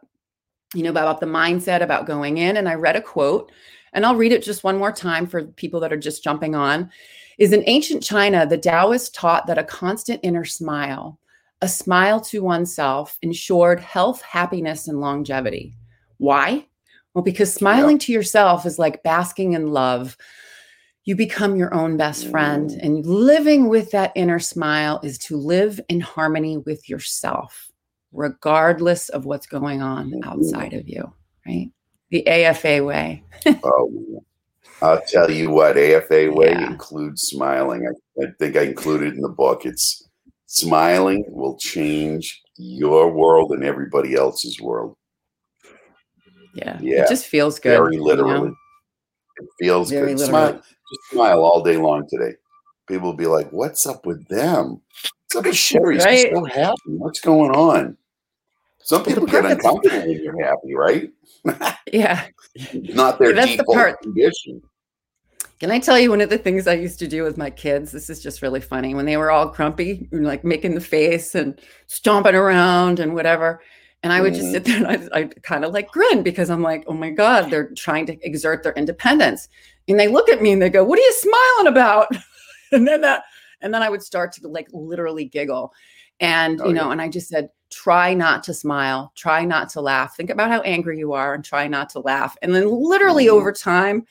you 0.74 0.82
know, 0.82 0.90
about 0.90 1.20
the 1.20 1.26
mindset, 1.26 1.80
about 1.80 2.06
going 2.06 2.38
in. 2.38 2.56
And 2.56 2.68
I 2.68 2.74
read 2.74 2.96
a 2.96 3.02
quote, 3.02 3.52
and 3.92 4.04
I'll 4.04 4.16
read 4.16 4.32
it 4.32 4.42
just 4.42 4.64
one 4.64 4.76
more 4.76 4.92
time 4.92 5.28
for 5.28 5.44
people 5.44 5.78
that 5.80 5.92
are 5.92 5.96
just 5.96 6.24
jumping 6.24 6.56
on. 6.56 6.90
Is 7.38 7.52
in 7.52 7.62
ancient 7.66 8.02
China, 8.02 8.46
the 8.46 8.58
Taoists 8.58 9.10
taught 9.10 9.46
that 9.46 9.58
a 9.58 9.64
constant 9.64 10.18
inner 10.24 10.44
smile, 10.44 11.20
a 11.62 11.68
smile 11.68 12.20
to 12.22 12.42
oneself, 12.42 13.16
ensured 13.22 13.78
health, 13.78 14.22
happiness, 14.22 14.88
and 14.88 15.00
longevity. 15.00 15.76
Why? 16.16 16.66
Well, 17.16 17.22
because 17.22 17.50
smiling 17.50 17.96
to 18.00 18.12
yourself 18.12 18.66
is 18.66 18.78
like 18.78 19.02
basking 19.02 19.54
in 19.54 19.68
love. 19.72 20.18
You 21.06 21.16
become 21.16 21.56
your 21.56 21.72
own 21.72 21.96
best 21.96 22.28
friend, 22.28 22.68
mm. 22.68 22.78
and 22.82 23.06
living 23.06 23.70
with 23.70 23.90
that 23.92 24.12
inner 24.14 24.38
smile 24.38 25.00
is 25.02 25.16
to 25.20 25.38
live 25.38 25.80
in 25.88 26.00
harmony 26.00 26.58
with 26.58 26.90
yourself, 26.90 27.70
regardless 28.12 29.08
of 29.08 29.24
what's 29.24 29.46
going 29.46 29.80
on 29.80 30.10
mm-hmm. 30.10 30.28
outside 30.28 30.74
of 30.74 30.86
you, 30.86 31.10
right? 31.46 31.70
The 32.10 32.28
AFA 32.28 32.84
way. 32.84 33.22
oh, 33.64 34.22
I'll 34.82 35.00
tell 35.08 35.30
you 35.30 35.50
what, 35.50 35.78
AFA 35.78 36.30
way 36.30 36.50
yeah. 36.50 36.66
includes 36.66 37.22
smiling. 37.22 37.88
I, 37.88 38.24
I 38.24 38.26
think 38.38 38.56
I 38.56 38.64
included 38.64 39.14
in 39.14 39.22
the 39.22 39.30
book. 39.30 39.64
It's 39.64 40.06
smiling 40.48 41.24
will 41.28 41.56
change 41.56 42.42
your 42.56 43.10
world 43.10 43.52
and 43.52 43.64
everybody 43.64 44.16
else's 44.16 44.60
world. 44.60 44.98
Yeah. 46.56 46.78
Yeah. 46.80 47.02
It 47.02 47.08
just 47.08 47.26
feels 47.26 47.58
good. 47.58 47.76
Very 47.76 47.98
literally. 47.98 48.32
You 48.32 48.46
know? 48.46 48.54
It 49.38 49.48
feels 49.60 49.90
Very 49.90 50.14
good. 50.14 50.26
Smile. 50.26 50.54
Just 50.54 51.10
smile 51.10 51.44
all 51.44 51.62
day 51.62 51.76
long 51.76 52.08
today. 52.08 52.36
People 52.88 53.10
will 53.10 53.16
be 53.16 53.26
like, 53.26 53.50
What's 53.50 53.86
up 53.86 54.06
with 54.06 54.26
them? 54.28 54.80
What's 55.26 55.36
up 55.36 55.44
with 55.44 55.56
Sherry? 55.56 55.98
Right? 55.98 56.18
She's 56.18 56.32
so 56.32 56.44
happy. 56.44 56.76
What's 56.86 57.20
going 57.20 57.50
on? 57.50 57.96
Some 58.78 59.04
people 59.04 59.26
get 59.26 59.44
uncomfortable 59.44 59.98
when 59.98 60.22
you're 60.22 60.44
happy, 60.44 60.74
right? 60.74 61.10
yeah. 61.92 62.26
Not 62.72 63.18
their 63.18 63.34
yeah, 63.34 63.46
default 63.46 63.66
the 63.66 63.74
part. 63.74 64.00
condition. 64.02 64.62
Can 65.58 65.70
I 65.70 65.78
tell 65.78 65.98
you 65.98 66.10
one 66.10 66.20
of 66.20 66.28
the 66.28 66.38
things 66.38 66.66
I 66.66 66.74
used 66.74 66.98
to 66.98 67.08
do 67.08 67.22
with 67.22 67.38
my 67.38 67.50
kids? 67.50 67.90
This 67.90 68.10
is 68.10 68.22
just 68.22 68.42
really 68.42 68.60
funny. 68.60 68.94
When 68.94 69.06
they 69.06 69.16
were 69.16 69.30
all 69.30 69.48
grumpy, 69.48 70.06
like 70.12 70.44
making 70.44 70.74
the 70.74 70.80
face 70.80 71.34
and 71.34 71.58
stomping 71.86 72.34
around 72.34 73.00
and 73.00 73.14
whatever. 73.14 73.60
And 74.06 74.12
I 74.12 74.20
would 74.20 74.34
mm-hmm. 74.34 74.40
just 74.40 74.52
sit 74.52 74.64
there 74.64 74.76
and 74.76 75.10
I, 75.12 75.18
I 75.18 75.24
kind 75.42 75.64
of 75.64 75.72
like 75.72 75.90
grin 75.90 76.22
because 76.22 76.48
I'm 76.48 76.62
like, 76.62 76.84
oh 76.86 76.94
my 76.94 77.10
God, 77.10 77.50
they're 77.50 77.70
trying 77.70 78.06
to 78.06 78.16
exert 78.24 78.62
their 78.62 78.72
independence. 78.74 79.48
And 79.88 79.98
they 79.98 80.06
look 80.06 80.28
at 80.28 80.40
me 80.40 80.52
and 80.52 80.62
they 80.62 80.70
go, 80.70 80.84
What 80.84 81.00
are 81.00 81.02
you 81.02 81.12
smiling 81.12 81.66
about? 81.66 82.06
and 82.72 82.86
then 82.86 83.00
that, 83.00 83.24
and 83.62 83.74
then 83.74 83.82
I 83.82 83.88
would 83.88 84.04
start 84.04 84.30
to 84.34 84.46
like 84.46 84.68
literally 84.72 85.24
giggle. 85.24 85.72
And, 86.20 86.60
oh, 86.60 86.68
you 86.68 86.72
know, 86.72 86.86
yeah. 86.86 86.92
and 86.92 87.02
I 87.02 87.08
just 87.08 87.28
said, 87.28 87.50
try 87.68 88.14
not 88.14 88.44
to 88.44 88.54
smile, 88.54 89.10
try 89.16 89.44
not 89.44 89.70
to 89.70 89.80
laugh. 89.80 90.16
Think 90.16 90.30
about 90.30 90.52
how 90.52 90.60
angry 90.60 91.00
you 91.00 91.12
are 91.12 91.34
and 91.34 91.44
try 91.44 91.66
not 91.66 91.90
to 91.90 91.98
laugh. 91.98 92.36
And 92.42 92.54
then 92.54 92.68
literally 92.68 93.26
mm-hmm. 93.26 93.34
over 93.34 93.50
time, 93.50 94.06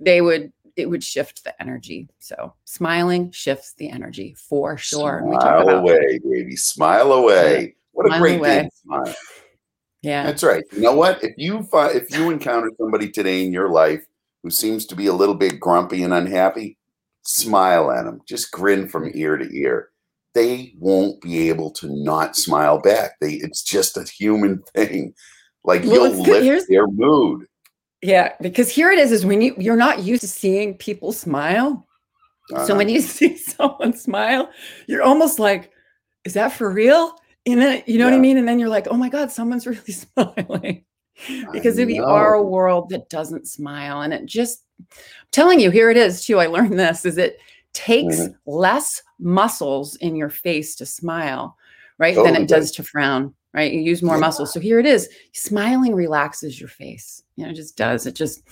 they 0.00 0.22
would 0.22 0.54
it 0.74 0.88
would 0.88 1.04
shift 1.04 1.44
the 1.44 1.60
energy. 1.62 2.08
So 2.18 2.54
smiling 2.64 3.30
shifts 3.30 3.74
the 3.74 3.90
energy 3.90 4.34
for 4.38 4.78
sure. 4.78 5.20
Smile 5.22 5.68
away, 5.68 6.18
baby. 6.18 6.56
Smile 6.56 7.12
away. 7.12 7.76
What 7.94 8.14
a 8.14 8.18
great 8.18 8.42
day 8.42 8.68
smile. 8.82 9.14
Yeah. 10.02 10.24
That's 10.24 10.42
right. 10.42 10.62
You 10.72 10.82
know 10.82 10.94
what? 10.94 11.24
If 11.24 11.32
you 11.38 11.62
find, 11.62 11.96
if 11.96 12.10
you 12.10 12.30
encounter 12.30 12.70
somebody 12.78 13.10
today 13.10 13.42
in 13.42 13.52
your 13.52 13.70
life 13.70 14.04
who 14.42 14.50
seems 14.50 14.84
to 14.86 14.94
be 14.94 15.06
a 15.06 15.14
little 15.14 15.34
bit 15.34 15.58
grumpy 15.58 16.02
and 16.02 16.12
unhappy, 16.12 16.76
smile 17.22 17.90
at 17.90 18.04
them. 18.04 18.20
Just 18.26 18.52
grin 18.52 18.86
from 18.86 19.10
ear 19.14 19.38
to 19.38 19.50
ear. 19.56 19.88
They 20.34 20.74
won't 20.78 21.22
be 21.22 21.48
able 21.48 21.70
to 21.72 21.88
not 21.88 22.36
smile 22.36 22.78
back. 22.78 23.12
They 23.20 23.34
it's 23.34 23.62
just 23.62 23.96
a 23.96 24.04
human 24.04 24.62
thing. 24.74 25.14
Like 25.64 25.82
well, 25.84 26.08
you'll 26.08 26.22
lift 26.22 26.44
Here's, 26.44 26.66
their 26.66 26.86
mood. 26.86 27.46
Yeah, 28.02 28.32
because 28.42 28.68
here 28.68 28.90
it 28.90 28.98
is 28.98 29.10
is 29.10 29.24
when 29.24 29.40
you 29.40 29.54
you're 29.56 29.76
not 29.76 30.02
used 30.02 30.20
to 30.20 30.28
seeing 30.28 30.74
people 30.74 31.12
smile. 31.12 31.86
Uh-huh. 32.52 32.66
So 32.66 32.76
when 32.76 32.90
you 32.90 33.00
see 33.00 33.38
someone 33.38 33.96
smile, 33.96 34.50
you're 34.86 35.02
almost 35.02 35.38
like, 35.38 35.70
is 36.24 36.34
that 36.34 36.52
for 36.52 36.70
real? 36.70 37.16
And 37.46 37.60
then 37.60 37.82
you 37.86 37.98
know 37.98 38.06
yeah. 38.06 38.12
what 38.12 38.16
I 38.16 38.20
mean? 38.20 38.38
And 38.38 38.48
then 38.48 38.58
you're 38.58 38.68
like, 38.68 38.88
oh 38.90 38.96
my 38.96 39.08
God, 39.08 39.30
someone's 39.30 39.66
really 39.66 39.92
smiling. 39.92 40.84
because 41.52 41.76
we 41.76 41.98
are 41.98 42.34
a 42.34 42.42
world 42.42 42.88
that 42.90 43.08
doesn't 43.08 43.46
smile. 43.46 44.00
And 44.00 44.12
it 44.12 44.26
just 44.26 44.64
I'm 44.80 44.86
telling 45.30 45.60
you, 45.60 45.70
here 45.70 45.90
it 45.90 45.96
is 45.96 46.24
too. 46.24 46.40
I 46.40 46.46
learned 46.46 46.78
this 46.78 47.04
is 47.04 47.18
it 47.18 47.38
takes 47.72 48.16
mm-hmm. 48.16 48.50
less 48.50 49.02
muscles 49.18 49.96
in 49.96 50.16
your 50.16 50.30
face 50.30 50.74
to 50.76 50.86
smile, 50.86 51.56
right? 51.98 52.14
Totally 52.14 52.32
than 52.32 52.42
it 52.42 52.48
does 52.48 52.70
to 52.72 52.82
frown, 52.82 53.34
right? 53.52 53.72
You 53.72 53.80
use 53.80 54.02
more 54.02 54.16
yeah. 54.16 54.20
muscles. 54.20 54.52
So 54.52 54.60
here 54.60 54.78
it 54.78 54.86
is. 54.86 55.08
Smiling 55.32 55.94
relaxes 55.94 56.58
your 56.58 56.68
face. 56.68 57.22
You 57.36 57.44
know, 57.44 57.50
it 57.50 57.54
just 57.54 57.76
does. 57.76 58.06
It 58.06 58.14
just 58.14 58.42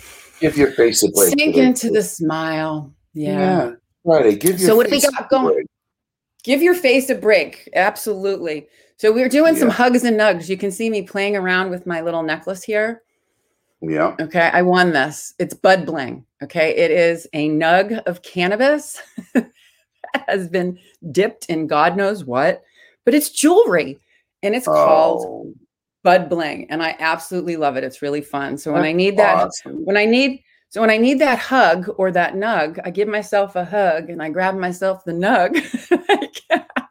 give 0.41 0.57
your 0.57 0.73
face 0.73 1.03
a 1.03 1.09
break. 1.09 1.39
Sink 1.39 1.57
into 1.57 1.91
the 1.91 2.03
smile. 2.03 2.93
Yeah. 3.15 3.39
yeah. 3.39 3.73
Right. 4.05 4.39
Give 4.39 4.59
your 4.61 4.71
so 4.71 4.77
what 4.77 4.89
do 4.89 4.93
we 4.93 5.01
got 5.01 5.29
going? 5.31 5.65
Give 6.43 6.63
your 6.63 6.75
face 6.75 7.09
a 7.11 7.15
break. 7.15 7.69
Absolutely. 7.75 8.67
So 8.97 9.13
we 9.13 9.23
are 9.23 9.29
doing 9.29 9.55
yeah. 9.55 9.61
some 9.61 9.71
hugs 9.71 10.05
and 10.05 10.19
nugs. 10.19 10.49
You 10.49 10.57
can 10.57 10.71
see 10.71 10.91
me 10.91 11.03
playing 11.03 11.37
around 11.37 11.71
with 11.71 11.87
my 11.87 12.01
little 12.01 12.23
necklace 12.23 12.63
here. 12.63 13.03
Yeah. 13.81 14.15
Okay. 14.21 14.51
I 14.53 14.63
won 14.63 14.93
this. 14.93 15.35
It's 15.39 15.55
Bud 15.55 15.87
Bling. 15.87 16.25
Okay. 16.43 16.77
It 16.77 16.91
is 16.91 17.27
a 17.33 17.49
nug 17.49 18.03
of 18.05 18.23
cannabis. 18.23 19.01
has 20.29 20.49
been 20.49 20.79
dipped 21.11 21.47
in 21.47 21.67
God 21.67 21.97
knows 21.97 22.25
what, 22.25 22.63
but 23.05 23.15
it's 23.15 23.31
jewelry 23.31 23.99
and 24.43 24.55
it's 24.55 24.69
oh. 24.69 24.73
called 24.73 25.55
Bud 26.03 26.29
Bling. 26.29 26.71
And 26.71 26.83
I 26.83 26.97
absolutely 26.99 27.57
love 27.57 27.77
it. 27.77 27.85
It's 27.85 28.03
really 28.03 28.21
fun. 28.21 28.59
So 28.59 28.73
when 28.73 28.83
That's 28.83 28.91
I 28.91 28.93
need 28.93 29.17
that, 29.19 29.47
awesome. 29.47 29.85
when 29.85 29.97
I 29.97 30.05
need, 30.05 30.43
so 30.69 30.81
when 30.81 30.91
I 30.91 30.97
need 30.97 31.19
that 31.21 31.39
hug 31.39 31.91
or 31.97 32.11
that 32.13 32.35
nug, 32.35 32.79
I 32.85 32.91
give 32.91 33.09
myself 33.09 33.57
a 33.57 33.65
hug 33.65 34.11
and 34.11 34.23
I 34.23 34.31
grab 34.31 34.57
myself 34.57 35.05
the 35.05 35.13
nug. 35.13 35.57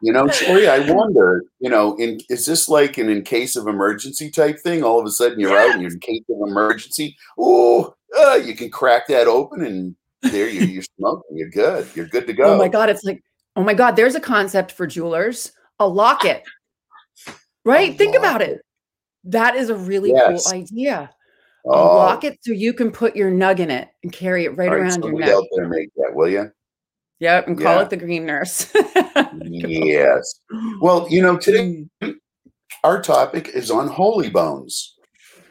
you 0.02 0.12
know, 0.12 0.26
Tori, 0.26 0.66
I 0.66 0.80
wonder, 0.92 1.44
you 1.60 1.70
know, 1.70 1.96
in 1.96 2.20
is 2.28 2.44
this 2.44 2.68
like 2.68 2.98
an 2.98 3.08
in 3.08 3.22
case 3.22 3.54
of 3.54 3.68
emergency 3.68 4.32
type 4.32 4.58
thing? 4.58 4.82
All 4.82 4.98
of 4.98 5.06
a 5.06 5.10
sudden 5.10 5.38
you're 5.38 5.56
out 5.56 5.70
and 5.70 5.82
you're 5.82 5.92
in 5.92 6.00
case 6.00 6.24
of 6.28 6.48
emergency. 6.48 7.16
Oh, 7.38 7.94
uh, 8.18 8.34
you 8.34 8.56
can 8.56 8.68
crack 8.68 9.06
that 9.06 9.28
open 9.28 9.64
and 9.64 9.94
there 10.22 10.48
you, 10.48 10.66
you're 10.66 10.82
smoking. 10.98 11.38
You're 11.38 11.50
good. 11.50 11.86
You're 11.94 12.08
good 12.08 12.26
to 12.26 12.32
go. 12.32 12.54
Oh 12.54 12.58
my 12.58 12.66
God. 12.66 12.90
It's 12.90 13.04
like, 13.04 13.22
oh 13.54 13.62
my 13.62 13.74
God, 13.74 13.92
there's 13.92 14.16
a 14.16 14.20
concept 14.20 14.72
for 14.72 14.88
jewelers, 14.88 15.52
a 15.78 15.86
locket. 15.86 16.42
Right? 17.64 17.90
A 17.90 17.96
Think 17.96 18.16
locket. 18.16 18.28
about 18.28 18.42
it. 18.42 18.60
That 19.22 19.54
is 19.54 19.70
a 19.70 19.76
really 19.76 20.10
yes. 20.10 20.50
cool 20.50 20.60
idea. 20.60 21.10
Oh. 21.64 21.96
Lock 21.96 22.24
it 22.24 22.38
so 22.42 22.50
you 22.50 22.72
can 22.72 22.90
put 22.90 23.14
your 23.14 23.30
nug 23.30 23.60
in 23.60 23.70
it 23.70 23.88
and 24.02 24.12
carry 24.12 24.46
it 24.46 24.56
right, 24.56 24.68
right 24.68 24.80
around 24.80 25.04
your 25.04 25.16
neck. 25.16 25.28
Out 25.28 25.44
there 25.52 25.68
make 25.68 25.90
that, 25.94 26.12
will 26.12 26.28
you? 26.28 26.50
Yep, 27.22 27.46
and 27.46 27.56
call 27.56 27.76
yeah. 27.76 27.82
it 27.82 27.90
the 27.90 27.96
green 27.96 28.26
nurse. 28.26 28.72
yes. 29.44 30.40
Well, 30.80 31.06
you 31.08 31.22
know, 31.22 31.36
today 31.36 31.84
mm. 32.02 32.14
our 32.82 33.00
topic 33.00 33.46
is 33.54 33.70
on 33.70 33.86
holy 33.86 34.28
bones. 34.28 34.96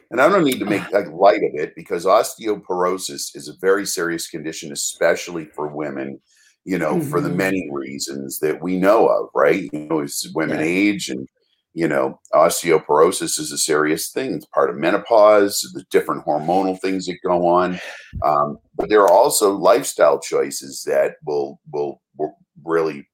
And 0.09 0.19
I 0.19 0.27
don't 0.27 0.43
need 0.43 0.59
to 0.59 0.65
make 0.65 0.91
like, 0.91 1.07
light 1.07 1.37
of 1.37 1.51
it 1.53 1.73
because 1.77 2.03
osteoporosis 2.03 3.37
is 3.37 3.47
a 3.47 3.57
very 3.61 3.85
serious 3.85 4.27
condition, 4.27 4.73
especially 4.73 5.45
for 5.45 5.69
women, 5.69 6.19
you 6.65 6.77
know, 6.77 6.95
mm-hmm. 6.95 7.09
for 7.09 7.21
the 7.21 7.29
mm-hmm. 7.29 7.37
many 7.37 7.69
reasons 7.71 8.39
that 8.39 8.61
we 8.61 8.75
know 8.75 9.07
of, 9.07 9.29
right? 9.33 9.69
You 9.71 9.87
know, 9.87 10.01
as 10.01 10.29
women 10.35 10.59
yeah. 10.59 10.65
age 10.65 11.07
and 11.09 11.25
you 11.73 11.87
know, 11.87 12.19
osteoporosis 12.33 13.39
is 13.39 13.51
a 13.51 13.57
serious 13.57 14.09
thing. 14.09 14.33
It's 14.33 14.45
part 14.47 14.69
of 14.69 14.75
menopause, 14.75 15.61
the 15.73 15.85
different 15.89 16.25
hormonal 16.25 16.79
things 16.79 17.05
that 17.05 17.17
go 17.25 17.47
on. 17.47 17.79
Um, 18.23 18.57
but 18.75 18.89
there 18.89 19.01
are 19.01 19.11
also 19.11 19.53
lifestyle 19.53 20.19
choices 20.19 20.83
that 20.85 21.15
will, 21.25 21.59
will, 21.71 22.01
will 22.17 22.35
really 22.65 23.07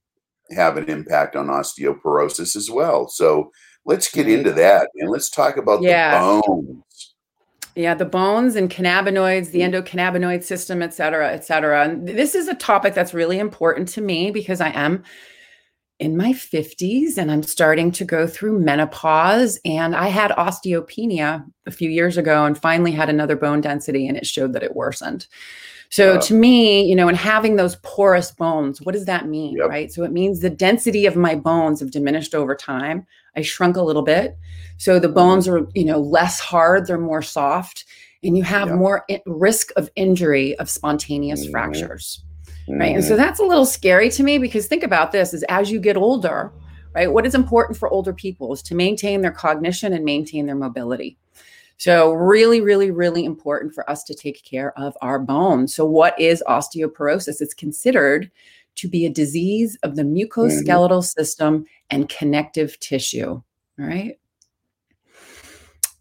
have 0.51 0.77
an 0.77 0.89
impact 0.89 1.35
on 1.35 1.47
osteoporosis 1.47 2.55
as 2.55 2.69
well. 2.71 3.07
So 3.07 3.51
let's 3.85 4.09
get 4.09 4.27
into 4.27 4.51
that 4.53 4.89
and 4.95 5.09
let's 5.09 5.29
talk 5.29 5.57
about 5.57 5.83
yeah. 5.83 6.17
the 6.17 6.41
bones. 6.41 7.13
Yeah, 7.75 7.93
the 7.93 8.05
bones 8.05 8.55
and 8.55 8.71
cannabinoids, 8.71 9.51
the 9.51 9.59
endocannabinoid 9.59 10.43
system, 10.43 10.81
et 10.81 10.95
cetera, 10.95 11.31
et 11.31 11.45
cetera. 11.45 11.83
And 11.83 12.07
this 12.07 12.33
is 12.33 12.47
a 12.47 12.55
topic 12.55 12.95
that's 12.95 13.13
really 13.13 13.37
important 13.37 13.87
to 13.89 14.01
me 14.01 14.31
because 14.31 14.61
I 14.61 14.69
am 14.69 15.03
in 15.99 16.15
my 16.15 16.31
50s 16.31 17.17
and 17.17 17.31
I'm 17.31 17.43
starting 17.43 17.91
to 17.93 18.05
go 18.05 18.27
through 18.27 18.59
menopause. 18.59 19.59
And 19.65 19.95
I 19.95 20.07
had 20.07 20.31
osteopenia 20.31 21.45
a 21.65 21.71
few 21.71 21.89
years 21.89 22.17
ago 22.17 22.45
and 22.45 22.57
finally 22.57 22.91
had 22.91 23.09
another 23.09 23.35
bone 23.35 23.61
density 23.61 24.07
and 24.07 24.15
it 24.15 24.27
showed 24.27 24.53
that 24.53 24.63
it 24.63 24.75
worsened. 24.75 25.27
So 25.89 26.19
to 26.19 26.33
me, 26.33 26.85
you 26.85 26.95
know, 26.95 27.07
and 27.07 27.17
having 27.17 27.55
those 27.55 27.77
porous 27.77 28.31
bones, 28.31 28.81
what 28.81 28.91
does 28.91 29.05
that 29.05 29.27
mean? 29.27 29.55
Yep. 29.57 29.69
Right. 29.69 29.91
So 29.91 30.03
it 30.03 30.11
means 30.11 30.39
the 30.39 30.49
density 30.49 31.05
of 31.05 31.15
my 31.15 31.33
bones 31.33 31.79
have 31.79 31.91
diminished 31.91 32.35
over 32.35 32.55
time. 32.55 33.07
I 33.35 33.41
shrunk 33.41 33.77
a 33.77 33.81
little 33.81 34.01
bit. 34.01 34.37
So 34.77 34.99
the 34.99 35.07
mm-hmm. 35.07 35.15
bones 35.15 35.47
are, 35.47 35.65
you 35.73 35.85
know, 35.85 35.99
less 35.99 36.39
hard, 36.39 36.87
they're 36.87 36.97
more 36.97 37.21
soft, 37.21 37.85
and 38.21 38.35
you 38.35 38.43
have 38.43 38.67
yep. 38.67 38.77
more 38.77 39.05
risk 39.25 39.69
of 39.77 39.89
injury 39.95 40.57
of 40.59 40.69
spontaneous 40.69 41.43
mm-hmm. 41.43 41.51
fractures 41.51 42.21
right 42.67 42.95
and 42.95 43.03
so 43.03 43.12
mm-hmm. 43.12 43.17
that's 43.17 43.39
a 43.39 43.43
little 43.43 43.65
scary 43.65 44.10
to 44.10 44.23
me 44.23 44.38
because 44.38 44.67
think 44.67 44.84
about 44.84 45.12
this 45.12 45.34
is 45.34 45.43
as 45.43 45.71
you 45.71 45.80
get 45.80 45.97
older 45.97 46.51
right 46.93 47.12
what 47.12 47.25
is 47.25 47.36
important 47.36 47.77
for 47.77 47.89
older 47.89 48.13
people 48.13 48.53
is 48.53 48.62
to 48.62 48.75
maintain 48.75 49.21
their 49.21 49.32
cognition 49.32 49.93
and 49.93 50.03
maintain 50.03 50.45
their 50.45 50.56
mobility 50.56 51.17
so 51.77 52.12
really 52.12 52.62
really 52.62 52.91
really 52.91 53.23
important 53.23 53.73
for 53.73 53.89
us 53.89 54.03
to 54.03 54.13
take 54.13 54.43
care 54.43 54.77
of 54.77 54.97
our 55.01 55.19
bones 55.19 55.73
so 55.73 55.86
what 55.86 56.19
is 56.19 56.43
osteoporosis 56.47 57.41
it's 57.41 57.53
considered 57.53 58.30
to 58.75 58.88
be 58.88 59.06
a 59.06 59.10
disease 59.10 59.77
of 59.84 59.95
the 59.95 60.03
musculoskeletal 60.03 60.89
mm-hmm. 60.89 61.21
system 61.21 61.65
and 61.89 62.10
connective 62.10 62.80
tissue 62.80 63.41
all 63.80 63.86
right 63.86 64.19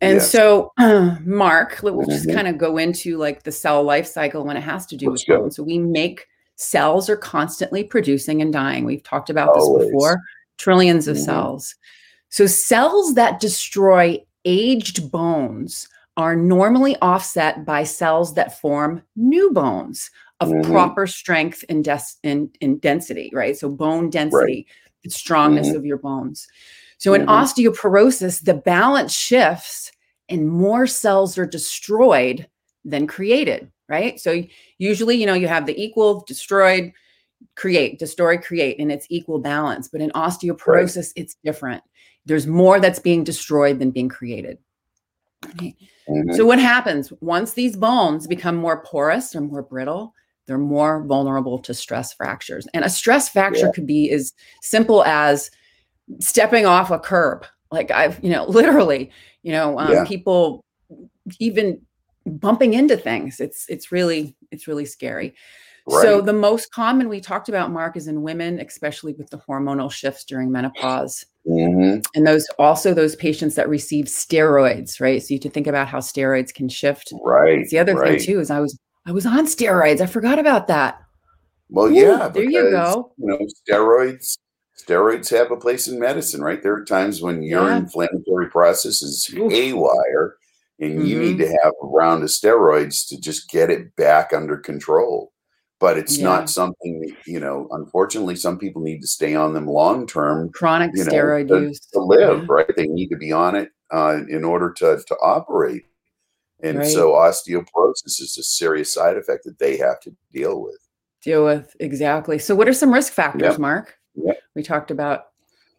and 0.01 0.17
yes. 0.17 0.31
so, 0.31 0.73
uh, 0.79 1.17
Mark, 1.25 1.81
we'll 1.83 1.95
mm-hmm. 1.95 2.11
just 2.11 2.31
kind 2.31 2.47
of 2.47 2.59
go 2.59 2.77
into 2.77 3.17
like 3.17 3.43
the 3.45 3.53
cell 3.53 3.83
life 3.83 4.07
cycle 4.07 4.45
when 4.45 4.57
it 4.57 4.63
has 4.63 4.87
to 4.87 4.97
do 4.97 5.11
Let's 5.11 5.27
with 5.27 5.39
bones. 5.39 5.57
So 5.57 5.63
we 5.63 5.79
make 5.79 6.27
cells 6.57 7.09
are 7.09 7.17
constantly 7.17 7.85
producing 7.85 8.43
and 8.43 8.53
dying. 8.53 8.85
We've 8.85 9.03
talked 9.03 9.31
about 9.31 9.51
Always. 9.51 9.85
this 9.85 9.93
before 9.93 10.23
trillions 10.59 11.07
of 11.07 11.17
mm-hmm. 11.17 11.25
cells. 11.25 11.75
So, 12.31 12.47
cells 12.47 13.15
that 13.15 13.41
destroy 13.41 14.19
aged 14.45 15.11
bones 15.11 15.89
are 16.17 16.35
normally 16.35 16.97
offset 17.03 17.65
by 17.65 17.85
cells 17.85 18.35
that 18.35 18.59
form 18.59 19.03
new 19.15 19.51
bones 19.51 20.11
of 20.41 20.49
mm-hmm. 20.49 20.71
proper 20.71 21.07
strength 21.07 21.65
and, 21.69 21.85
des- 21.85 21.99
in, 22.23 22.51
in 22.61 22.79
density, 22.79 23.31
right? 23.33 23.57
So, 23.57 23.69
bone 23.69 24.11
density, 24.11 24.67
right. 24.67 24.67
the 25.05 25.11
strongness 25.11 25.69
mm-hmm. 25.69 25.77
of 25.77 25.87
your 25.87 25.99
bones. 25.99 26.49
So, 26.99 27.15
in 27.15 27.23
mm-hmm. 27.23 27.31
osteoporosis, 27.31 28.43
the 28.43 28.55
balance 28.55 29.15
shifts 29.15 29.93
and 30.29 30.49
more 30.49 30.87
cells 30.87 31.39
are 31.39 31.47
destroyed 31.47 32.49
than 32.85 33.07
created 33.07 33.71
right? 33.89 34.21
So 34.21 34.43
usually, 34.79 35.17
you 35.17 35.27
know, 35.27 35.35
you 35.35 35.49
have 35.49 35.67
the 35.67 35.81
equal, 35.81 36.25
destroyed, 36.27 36.93
create, 37.55 37.99
destroy, 37.99 38.39
create, 38.39 38.79
and 38.79 38.91
it's 38.91 39.07
equal 39.11 39.39
balance. 39.39 39.89
But 39.89 40.01
in 40.01 40.11
osteoporosis, 40.11 40.97
right. 40.97 41.13
it's 41.17 41.37
different. 41.45 41.83
There's 42.25 42.47
more 42.47 42.81
that's 42.81 42.99
being 42.99 43.25
destroyed 43.25 43.79
than 43.79 43.91
being 43.91 44.09
created. 44.09 44.59
Mm-hmm. 45.45 46.33
So 46.35 46.45
what 46.45 46.59
happens 46.59 47.13
once 47.21 47.53
these 47.53 47.77
bones 47.77 48.27
become 48.27 48.57
more 48.57 48.83
porous 48.83 49.35
or 49.35 49.41
more 49.41 49.63
brittle? 49.63 50.15
They're 50.47 50.59
more 50.59 51.05
vulnerable 51.05 51.59
to 51.61 51.75
stress 51.75 52.13
fractures. 52.13 52.67
And 52.73 52.85
a 52.85 52.91
stress 52.91 53.29
fracture 53.29 53.67
yeah. 53.67 53.73
could 53.73 53.87
be 53.87 54.11
as 54.11 54.33
simple 54.63 55.05
as 55.05 55.51
stepping 56.21 56.67
off 56.67 56.91
a 56.91 56.99
curb. 56.99 57.45
Like 57.73 57.91
I've, 57.91 58.23
you 58.23 58.31
know, 58.31 58.45
literally, 58.49 59.11
you 59.43 59.53
know, 59.53 59.79
um, 59.79 59.93
yeah. 59.93 60.05
people 60.05 60.65
even 61.41 61.81
bumping 62.27 62.75
into 62.75 62.97
things. 62.97 63.41
It's 63.41 63.67
it's 63.69 63.93
really 63.93 64.37
it's 64.51 64.67
really 64.67 64.85
scary. 64.85 65.35
Right. 65.89 66.03
So 66.03 66.21
the 66.21 66.33
most 66.33 66.73
common 66.73 67.09
we 67.09 67.21
talked 67.21 67.49
about, 67.49 67.71
Mark, 67.71 67.97
is 67.97 68.09
in 68.09 68.23
women, 68.23 68.59
especially 68.59 69.13
with 69.13 69.31
the 69.31 69.39
hormonal 69.39 69.91
shifts 69.91 70.25
during 70.25 70.51
menopause. 70.51 71.25
Mm-hmm. 71.47 72.01
And 72.15 72.27
those 72.27 72.45
also 72.59 72.93
those 72.93 73.15
patients 73.15 73.55
that 73.55 73.69
receive 73.69 74.07
steroids, 74.07 75.01
right? 75.01 75.23
So 75.23 75.35
you 75.35 75.39
to 75.41 75.51
think 75.51 75.69
about 75.69 75.87
how 75.87 75.99
steroids 75.99 76.53
can 76.53 76.69
shift. 76.69 77.13
Right. 77.23 77.61
It's 77.61 77.71
the 77.71 77.79
other 77.79 77.95
right. 77.95 78.19
thing 78.19 78.27
too 78.27 78.41
is 78.41 78.51
I 78.51 78.59
was 78.59 78.77
I 79.07 79.13
was 79.13 79.27
on 79.27 79.47
steroids. 79.47 80.01
I 80.01 80.07
forgot 80.07 80.41
about 80.41 80.67
that. 80.67 81.01
Well, 81.69 81.87
Ooh, 81.87 81.95
yeah, 81.95 82.29
there 82.29 82.47
because, 82.47 82.53
you 82.53 82.71
go. 82.71 83.13
You 83.19 83.27
know, 83.27 83.47
steroids 83.69 84.37
steroids 84.77 85.31
have 85.31 85.53
a 85.53 85.57
place 85.57 85.87
in 85.87 86.01
medicine, 86.01 86.43
right? 86.43 86.63
There 86.63 86.75
are 86.75 86.85
times 86.85 87.23
when 87.23 87.43
your 87.43 87.69
yeah. 87.69 87.77
inflammatory 87.77 88.51
process 88.51 89.03
is 89.03 89.31
Oof. 89.37 89.53
haywire 89.53 90.37
and 90.81 90.99
mm-hmm. 90.99 91.07
you 91.07 91.19
need 91.19 91.39
mm-hmm. 91.39 91.53
to 91.53 91.59
have 91.63 91.73
a 91.83 91.87
round 91.87 92.23
of 92.23 92.29
steroids 92.29 93.09
to 93.09 93.21
just 93.21 93.49
get 93.49 93.71
it 93.71 93.95
back 93.97 94.33
under 94.33 94.57
control 94.57 95.33
but 95.79 95.99
it's 95.99 96.17
yeah. 96.17 96.25
not 96.25 96.51
something 96.51 97.01
that, 97.01 97.15
you 97.27 97.41
know 97.41 97.69
unfortunately 97.73 98.37
some 98.37 98.59
people 98.59 98.83
need 98.83 99.01
to 99.01 99.07
stay 99.07 99.35
on 99.35 99.53
them 99.53 99.67
long 99.67 100.07
term 100.07 100.51
chronic 100.53 100.91
you 100.95 101.05
know, 101.05 101.11
steroid 101.11 101.49
to, 101.49 101.61
use 101.61 101.81
to 101.81 102.01
live 102.01 102.41
yeah. 102.41 102.47
right 102.49 102.77
they 102.77 102.87
need 102.87 103.09
to 103.09 103.17
be 103.17 103.33
on 103.33 103.55
it 103.55 103.71
uh, 103.93 104.19
in 104.29 104.45
order 104.45 104.73
to 104.73 105.01
to 105.07 105.15
operate 105.17 105.85
and 106.63 106.79
right. 106.79 106.89
so 106.89 107.13
osteoporosis 107.13 108.21
is 108.21 108.37
a 108.39 108.43
serious 108.43 108.93
side 108.93 109.17
effect 109.17 109.45
that 109.45 109.59
they 109.59 109.77
have 109.77 110.01
to 110.01 110.15
deal 110.33 110.63
with 110.63 110.79
deal 111.23 111.45
with 111.45 111.77
exactly 111.81 112.39
so 112.39 112.55
what 112.55 112.69
are 112.69 112.73
some 112.73 112.93
risk 112.93 113.13
factors 113.13 113.43
yep. 113.43 113.59
mark 113.59 113.97
we 114.55 114.63
talked 114.63 114.91
about 114.91 115.27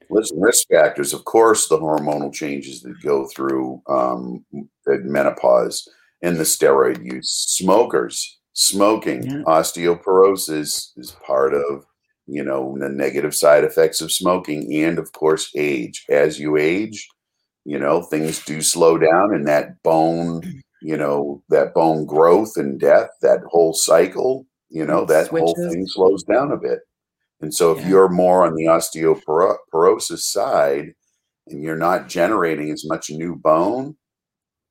Listen, 0.10 0.40
risk 0.40 0.68
factors, 0.70 1.14
of 1.14 1.26
course, 1.26 1.68
the 1.68 1.78
hormonal 1.78 2.34
changes 2.34 2.82
that 2.82 3.02
go 3.02 3.28
through 3.28 3.82
um, 3.88 4.46
menopause 4.86 5.88
and 6.22 6.38
the 6.38 6.44
steroid 6.44 7.04
use. 7.04 7.30
Smokers, 7.30 8.40
smoking, 8.54 9.24
yeah. 9.24 9.44
osteoporosis 9.46 10.98
is 10.98 11.16
part 11.26 11.54
of, 11.54 11.86
you 12.26 12.44
know, 12.44 12.76
the 12.80 12.90
negative 12.90 13.36
side 13.36 13.64
effects 13.64 14.02
of 14.02 14.12
smoking, 14.12 14.74
and 14.84 14.98
of 14.98 15.12
course, 15.12 15.52
age. 15.56 16.06
As 16.10 16.40
you 16.40 16.58
age, 16.58 17.08
you 17.66 17.78
know, 17.78 18.02
things 18.02 18.44
do 18.46 18.62
slow 18.62 18.98
down, 18.98 19.34
and 19.34 19.48
that 19.48 19.82
bone, 19.84 20.62
you 20.82 20.98
know, 20.98 21.44
that 21.50 21.74
bone 21.74 22.06
growth 22.06 22.54
and 22.56 22.80
death, 22.80 23.10
that 23.22 23.42
whole 23.50 23.74
cycle, 23.74 24.46
you 24.70 24.86
know, 24.86 25.06
that 25.06 25.28
Switches. 25.28 25.54
whole 25.56 25.70
thing 25.70 25.86
slows 25.88 26.24
down 26.24 26.52
a 26.52 26.58
bit. 26.58 26.80
And 27.42 27.54
so 27.54 27.72
if 27.72 27.80
Yeah. 27.80 27.90
you're 27.90 28.10
more 28.10 28.46
on 28.46 28.56
the 28.56 28.66
osteoporosis 28.66 30.20
side 30.20 30.94
and 31.48 31.64
you're 31.64 31.78
not 31.78 32.08
generating 32.08 32.72
as 32.72 32.86
much 32.86 33.10
new 33.10 33.36
bone, 33.36 33.96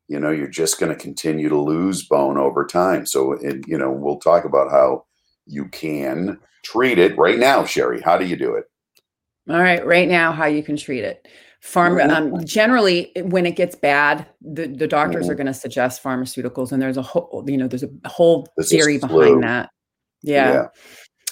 you 0.08 0.20
know, 0.20 0.30
you're 0.30 0.46
just 0.48 0.78
going 0.78 0.90
to 0.94 1.00
continue 1.00 1.48
to 1.48 1.58
lose 1.58 2.06
bone 2.06 2.38
over 2.38 2.64
time. 2.64 3.06
So, 3.06 3.32
it, 3.32 3.66
you 3.66 3.78
know, 3.78 3.90
we'll 3.90 4.18
talk 4.18 4.44
about 4.44 4.70
how 4.70 5.04
you 5.46 5.66
can 5.68 6.38
treat 6.64 6.98
it 6.98 7.16
right 7.18 7.38
now, 7.38 7.64
Sherry. 7.64 8.00
How 8.00 8.16
do 8.18 8.24
you 8.24 8.36
do 8.36 8.54
it? 8.54 8.64
All 9.48 9.60
right, 9.60 9.84
right 9.86 10.08
now, 10.08 10.32
how 10.32 10.46
you 10.46 10.62
can 10.62 10.76
treat 10.76 11.04
it. 11.04 11.28
Farm 11.60 11.98
um, 12.00 12.44
generally, 12.44 13.12
when 13.22 13.46
it 13.46 13.56
gets 13.56 13.74
bad, 13.74 14.26
the, 14.40 14.66
the 14.66 14.86
doctors 14.86 15.28
are 15.28 15.34
Mhm. 15.34 15.38
going 15.38 15.46
to 15.46 15.54
suggest 15.54 16.02
pharmaceuticals, 16.02 16.70
and 16.72 16.80
there's 16.82 16.96
a 16.96 17.02
whole, 17.02 17.44
you 17.46 17.56
know, 17.56 17.66
there's 17.66 17.82
a 17.84 18.08
whole 18.08 18.46
a 18.58 18.62
theory 18.62 18.98
behind 18.98 19.42
that. 19.42 19.70
Yeah. 20.22 20.52
Yeah. 20.52 20.66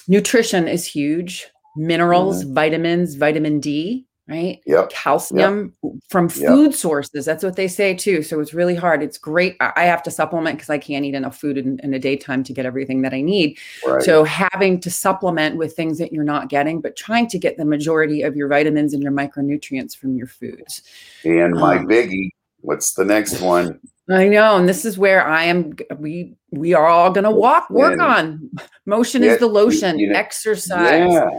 Nutrition 0.09 0.69
is 0.69 0.87
huge. 0.87 1.47
Minerals, 1.77 2.43
vitamins, 2.45 3.17
vitamin 3.17 3.59
D, 3.59 4.07
right? 4.29 4.61
Yep. 4.65 4.91
Calcium 4.91 5.73
from 6.09 6.29
Yep. 6.29 6.49
food 6.49 6.75
sources. 6.75 7.25
That's 7.25 7.43
what 7.43 7.57
they 7.57 7.67
say 7.67 7.95
too. 7.95 8.23
So 8.23 8.41
it's 8.41 8.55
really 8.55 8.75
hard. 8.75 9.03
It's 9.03 9.19
great. 9.19 9.57
I 9.61 9.73
I 9.77 9.85
have 9.85 10.03
to 10.05 10.11
supplement 10.11 10.57
because 10.57 10.71
I 10.71 10.79
can't 10.79 11.05
eat 11.05 11.15
enough 11.15 11.37
food 11.37 11.59
in, 11.59 11.81
in 11.83 11.93
a 11.93 11.99
daytime 11.99 12.45
to 12.45 12.53
get 12.53 12.65
everything 12.65 13.03
that 13.03 13.13
I 13.13 13.23
need. 13.23 13.59
Right. 13.87 14.03
So 14.03 14.25
having 14.25 14.81
to 14.81 14.91
supplement 14.91 15.57
with 15.57 15.75
things 15.75 15.99
that 15.99 16.13
you're 16.13 16.25
not 16.25 16.49
getting, 16.49 16.81
but 16.81 16.97
trying 16.97 17.27
to 17.29 17.39
get 17.39 17.57
the 17.57 17.65
majority 17.65 18.23
of 18.23 18.37
your 18.37 18.49
vitamins 18.49 18.95
and 18.95 19.03
your 19.03 19.13
micronutrients 19.13 19.97
from 19.97 20.17
your 20.17 20.29
foods. 20.29 20.83
and 21.25 21.55
my 21.55 21.79
um, 21.79 21.87
biggie, 21.89 22.31
what's 22.61 22.95
the 22.95 23.05
next 23.05 23.41
one? 23.41 23.81
I 24.11 24.29
know, 24.29 24.57
and 24.57 24.69
this 24.69 24.85
is 24.85 24.99
where 24.99 25.27
I 25.27 25.45
am. 25.45 25.75
We 25.99 26.37
we 26.51 26.75
are 26.75 26.87
all 26.87 27.11
going 27.11 27.25
to 27.25 27.31
walk, 27.31 27.71
work 27.71 27.93
And- 27.93 28.03
on. 28.03 28.51
Motion 28.87 29.23
Yeah, 29.23 29.33
is 29.33 29.41
the 29.41 29.47
lotion. 29.47 29.99
you 29.99 30.09
know- 30.11 30.19
exercise. 30.19 31.13
Yeah. 31.13 31.31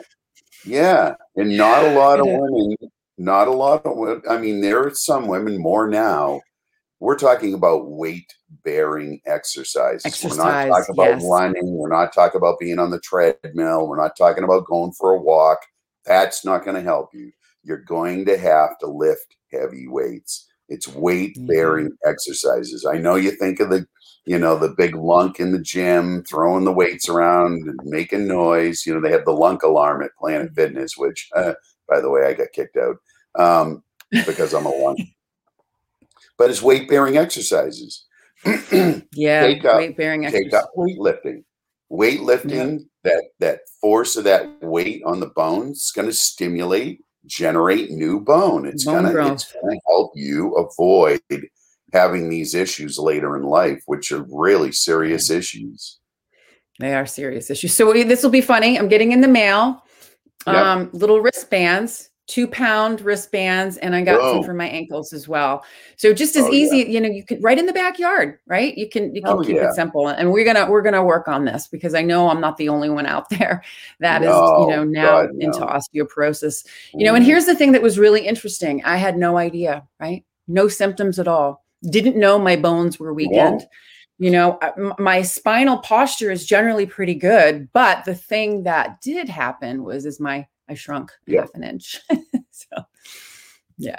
Yeah. 0.66 1.16
And 1.36 1.56
not 1.56 1.84
a 1.86 1.92
lot 1.94 2.20
of 2.20 2.26
women, 2.30 2.76
not 3.20 3.48
a 3.48 3.52
lot 3.52 3.86
of 3.86 3.96
women. 3.96 4.24
I 4.28 4.38
mean, 4.38 4.62
there 4.62 4.84
are 4.86 4.94
some 4.96 5.28
women 5.28 5.60
more 5.60 5.88
now. 5.88 6.42
We're 7.00 7.18
talking 7.18 7.54
about 7.54 7.88
weight 7.92 8.34
bearing 8.64 9.22
exercises. 9.28 10.24
we're 10.24 10.36
not 10.38 10.68
talking 10.68 10.96
about 10.96 11.20
yes. 11.20 11.24
running. 11.24 11.78
We're 11.78 11.90
not 11.90 12.14
talking 12.14 12.38
about 12.40 12.58
being 12.58 12.80
on 12.80 12.90
the 12.90 13.00
treadmill. 13.00 13.88
We're 13.88 14.02
not 14.02 14.18
talking 14.18 14.44
about 14.44 14.66
going 14.66 14.94
for 14.94 15.12
a 15.12 15.22
walk. 15.22 15.60
That's 16.06 16.44
not 16.46 16.64
going 16.64 16.76
to 16.78 16.82
help 16.82 17.14
you. 17.14 17.32
You're 17.64 17.78
going 17.84 18.26
to 18.26 18.38
have 18.38 18.80
to 18.80 18.88
lift 18.88 19.36
heavy 19.52 19.88
weights. 19.88 20.48
It's 20.68 20.88
weight 20.88 21.38
bearing 21.48 21.92
exercises. 22.06 22.86
I 22.86 22.98
know 22.98 23.16
you 23.16 23.32
think 23.32 23.60
of 23.60 23.70
the, 23.70 23.86
you 24.26 24.40
know, 24.40 24.58
the 24.58 24.74
big 24.76 24.96
lunk 24.96 25.40
in 25.40 25.52
the 25.52 25.62
gym, 25.62 26.24
throwing 26.24 26.66
the 26.66 26.74
weights 26.74 27.08
around 27.08 27.68
and 27.68 27.80
making 27.84 28.28
noise. 28.28 28.84
You 28.86 28.96
know, 28.96 29.02
they 29.02 29.12
have 29.12 29.26
the 29.26 29.32
lunk 29.32 29.64
alarm 29.64 30.02
at 30.02 30.16
Planet 30.18 30.52
Fitness, 30.56 30.98
which, 30.98 31.30
uh, 31.36 31.54
by 31.90 32.00
the 32.00 32.10
way, 32.10 32.26
I 32.26 32.34
got 32.34 32.52
kicked 32.54 32.78
out 32.78 32.98
um, 33.36 33.84
because 34.12 34.54
I'm 34.54 34.66
a 34.66 34.70
lunk. 34.70 35.00
But 36.38 36.50
it's 36.50 36.62
weight 36.62 36.90
bearing 36.90 37.18
exercises. 37.18 38.06
Yeah, 39.14 39.46
weight 39.46 39.96
bearing 39.96 40.24
Take 40.24 40.48
exercise. 40.48 40.64
up 40.64 40.72
weightlifting. 40.76 41.46
Weightlifting, 41.90 42.86
that 43.06 43.24
that 43.40 43.62
force 43.80 44.18
of 44.18 44.26
that 44.26 44.62
weight 44.62 45.02
on 45.06 45.22
the 45.22 45.28
bones 45.28 45.78
is 45.84 45.92
going 45.96 46.08
to 46.10 46.14
stimulate, 46.14 47.00
generate 47.28 47.92
new 47.92 48.20
bone. 48.20 48.66
It's 48.66 48.86
Bone 48.86 48.96
gonna 49.04 49.12
growth. 49.14 49.32
it's 49.34 49.54
gonna 49.62 49.78
help 49.88 50.12
you 50.16 50.54
avoid 50.56 51.22
having 51.94 52.30
these 52.30 52.54
issues 52.56 52.98
later 52.98 53.36
in 53.38 53.44
life, 53.44 53.82
which 53.86 54.12
are 54.12 54.26
really 54.30 54.72
serious 54.72 55.30
issues. 55.30 56.00
They 56.80 56.94
are 56.94 57.06
serious 57.06 57.50
issues. 57.50 57.74
So 57.74 57.92
this 57.94 58.22
will 58.22 58.30
be 58.32 58.42
funny. 58.42 58.78
I'm 58.78 58.90
getting 58.90 59.12
in 59.14 59.22
the 59.22 59.28
mail 59.28 59.82
Yep. 60.48 60.56
um, 60.56 60.90
little 60.94 61.22
wristbands, 61.22 62.10
two 62.28 62.48
pound 62.48 63.02
wristbands, 63.02 63.78
and 63.78 63.96
I 63.96 64.02
got 64.04 64.28
some 64.30 64.42
for 64.42 64.54
my 64.54 64.68
ankles 64.68 65.14
as 65.14 65.28
well. 65.28 65.64
So 65.96 66.14
just 66.14 66.36
as 66.36 66.46
Oh, 66.46 66.52
easy, 66.52 66.78
you 66.78 67.00
know, 67.00 67.08
you 67.10 67.24
could 67.24 67.44
right 67.44 67.58
in 67.58 67.66
the 67.66 67.74
backyard, 67.74 68.40
right? 68.48 68.76
You 68.78 68.90
can 68.90 69.14
you 69.16 69.22
can 69.22 69.38
Oh, 69.38 69.44
keep 69.44 69.58
yeah. 69.58 69.70
it 69.70 69.76
simple, 69.76 70.08
and 70.08 70.32
we're 70.32 70.44
gonna 70.46 70.70
we're 70.70 70.82
gonna 70.82 71.04
work 71.04 71.28
on 71.28 71.46
this 71.46 71.68
because 71.68 71.94
I 71.94 72.02
know 72.02 72.30
I'm 72.30 72.42
not 72.42 72.58
the 72.58 72.70
only 72.70 72.90
one 72.90 73.06
out 73.06 73.30
there 73.40 73.64
that 74.00 74.24
is 74.24 74.32
No, 74.32 74.60
you 74.60 74.68
know 74.68 74.84
now 74.84 75.22
God, 75.22 75.30
into 75.40 75.60
no. 75.60 75.68
osteoporosis. 75.68 76.66
You 76.94 77.06
know, 77.06 77.16
and 77.16 77.24
Mm. 77.24 77.28
here's 77.28 77.46
the 77.46 77.56
thing 77.56 77.72
that 77.74 77.82
was 77.82 78.00
really 78.00 78.26
interesting. 78.26 78.84
I 78.84 78.98
had 78.98 79.18
no 79.18 79.38
idea, 79.38 79.88
right? 80.00 80.24
No 80.48 80.68
symptoms 80.68 81.20
at 81.20 81.28
all. 81.28 81.64
Didn't 81.90 82.18
know 82.18 82.40
my 82.40 82.56
bones 82.56 83.00
were 83.00 83.14
weakened. 83.14 83.68
You 84.18 84.32
know, 84.32 84.58
uh, 84.62 84.94
my 84.98 85.22
spinal 85.24 85.78
posture 85.80 86.32
is 86.32 86.46
generally 86.46 86.86
pretty 86.86 87.16
good, 87.16 87.68
but 87.74 88.06
the 88.06 88.16
thing 88.16 88.64
that 88.64 89.02
did 89.02 89.28
happen 89.28 89.84
was 89.84 90.06
is 90.06 90.20
my 90.22 90.48
I 90.70 90.74
shrunk 90.74 91.12
Yeah. 91.28 91.42
half 91.42 91.52
an 91.56 91.64
inch. 91.64 92.02
so, 92.52 92.84
yeah. 93.78 93.98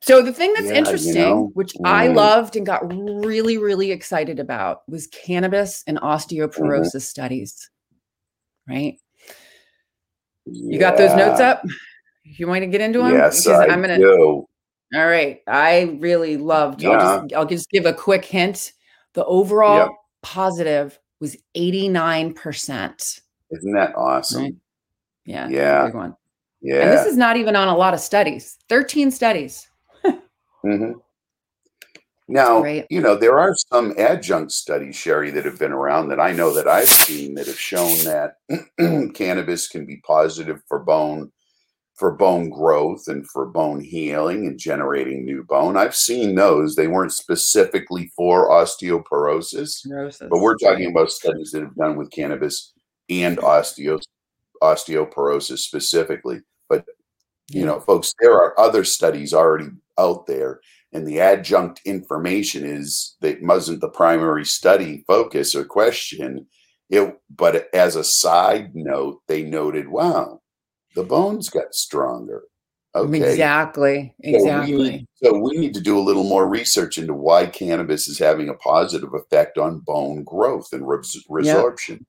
So 0.00 0.20
the 0.20 0.32
thing 0.32 0.52
that's 0.54 0.66
Yeah, 0.66 0.72
you 0.72 0.78
interesting, 0.78 1.14
know, 1.14 1.50
which 1.54 1.74
I 1.84 2.08
mm. 2.08 2.14
loved 2.16 2.56
and 2.56 2.66
got 2.66 2.82
really, 2.92 3.56
really 3.58 3.92
excited 3.92 4.40
about, 4.40 4.82
was 4.88 5.06
cannabis 5.08 5.84
and 5.86 5.98
osteoporosis 5.98 6.86
Mm-hmm. 6.88 6.98
studies. 6.98 7.70
Right? 8.68 8.98
You 10.44 10.78
got 10.78 10.96
those 10.96 11.14
notes 11.14 11.40
up? 11.40 11.62
You 12.24 12.48
want 12.48 12.62
to 12.62 12.66
get 12.66 12.80
into 12.80 12.98
them? 12.98 13.12
Yes, 13.12 13.46
I 13.46 13.66
I'm 13.66 13.80
gonna. 13.80 13.98
do. 13.98 14.46
All 14.94 15.06
right. 15.06 15.40
I 15.46 15.96
really 16.00 16.36
loved. 16.36 16.84
I'll, 16.84 17.20
just, 17.22 17.34
I'll 17.34 17.46
just 17.46 17.70
give 17.70 17.86
a 17.86 17.92
quick 17.94 18.24
hint. 18.24 18.72
The 19.14 19.24
overall 19.24 19.76
Yep. 19.76 19.88
positive 20.22 20.98
was 21.20 21.36
89%. 21.56 23.20
Isn't 23.50 23.72
that 23.72 23.94
awesome? 23.96 24.42
Right. 24.42 24.54
Yeah. 25.24 25.48
Yeah. 25.48 25.86
Big 25.86 25.94
one. 25.94 26.16
Yeah. 26.60 26.82
And 26.82 26.92
this 26.92 27.06
is 27.06 27.16
not 27.16 27.36
even 27.36 27.56
on 27.56 27.68
a 27.68 27.76
lot 27.76 27.94
of 27.94 28.00
studies. 28.00 28.58
13 28.68 29.10
studies. 29.10 29.68
hmm 30.62 30.92
Now, 32.28 32.62
Right. 32.62 32.86
you 32.88 33.00
know, 33.00 33.16
there 33.16 33.38
are 33.38 33.54
some 33.72 33.94
adjunct 33.98 34.52
studies, 34.52 34.96
Sherry, 34.96 35.30
that 35.32 35.44
have 35.44 35.58
been 35.58 35.72
around 35.72 36.08
that 36.08 36.20
I 36.20 36.32
know 36.32 36.52
that 36.54 36.68
I've 36.68 36.88
seen 36.88 37.34
that 37.34 37.46
have 37.46 37.58
shown 37.58 37.96
that 38.04 38.36
cannabis 39.14 39.68
can 39.68 39.86
be 39.86 39.98
positive 40.06 40.60
for 40.68 40.78
bone 40.80 41.32
for 41.94 42.10
bone 42.12 42.48
growth 42.48 43.06
and 43.06 43.28
for 43.30 43.46
bone 43.46 43.78
healing 43.80 44.46
and 44.46 44.58
generating 44.58 45.24
new 45.24 45.44
bone. 45.44 45.76
I've 45.76 45.94
seen 45.94 46.34
those. 46.34 46.74
They 46.74 46.88
weren't 46.88 47.12
specifically 47.12 48.10
for 48.16 48.48
osteoporosis, 48.50 49.86
but 50.30 50.40
we're 50.40 50.56
talking 50.56 50.90
about 50.90 51.10
studies 51.10 51.50
that 51.52 51.62
have 51.62 51.74
done 51.76 51.96
with 51.96 52.10
cannabis 52.10 52.72
and 53.10 53.36
osteo 53.38 54.00
osteoporosis 54.62 55.58
specifically. 55.58 56.40
But 56.68 56.86
you 57.50 57.66
know, 57.66 57.80
folks, 57.80 58.14
there 58.20 58.34
are 58.34 58.58
other 58.58 58.84
studies 58.84 59.34
already 59.34 59.68
out 59.98 60.26
there, 60.26 60.60
and 60.92 61.06
the 61.06 61.20
adjunct 61.20 61.80
information 61.84 62.64
is 62.64 63.16
that 63.20 63.42
wasn't 63.42 63.80
the 63.80 63.90
primary 63.90 64.44
study 64.44 65.04
focus 65.06 65.54
or 65.54 65.64
question. 65.64 66.46
It, 66.88 67.18
but 67.34 67.68
as 67.74 67.96
a 67.96 68.04
side 68.04 68.74
note, 68.74 69.22
they 69.26 69.42
noted, 69.42 69.88
wow, 69.88 70.40
the 70.94 71.04
bones 71.04 71.48
got 71.48 71.74
stronger. 71.74 72.42
Okay. 72.94 73.30
Exactly. 73.30 74.14
So 74.22 74.28
we, 74.28 74.34
Exactly. 74.36 74.90
need, 74.90 75.06
so 75.14 75.38
we 75.38 75.56
need 75.56 75.74
to 75.74 75.80
do 75.80 75.98
a 75.98 76.04
little 76.04 76.24
more 76.24 76.46
research 76.46 76.98
into 76.98 77.14
why 77.14 77.46
cannabis 77.46 78.08
is 78.08 78.18
having 78.18 78.50
a 78.50 78.54
positive 78.54 79.14
effect 79.14 79.56
on 79.56 79.80
bone 79.80 80.24
growth 80.24 80.68
and 80.72 80.86
res- 80.86 81.24
resorption. 81.30 82.04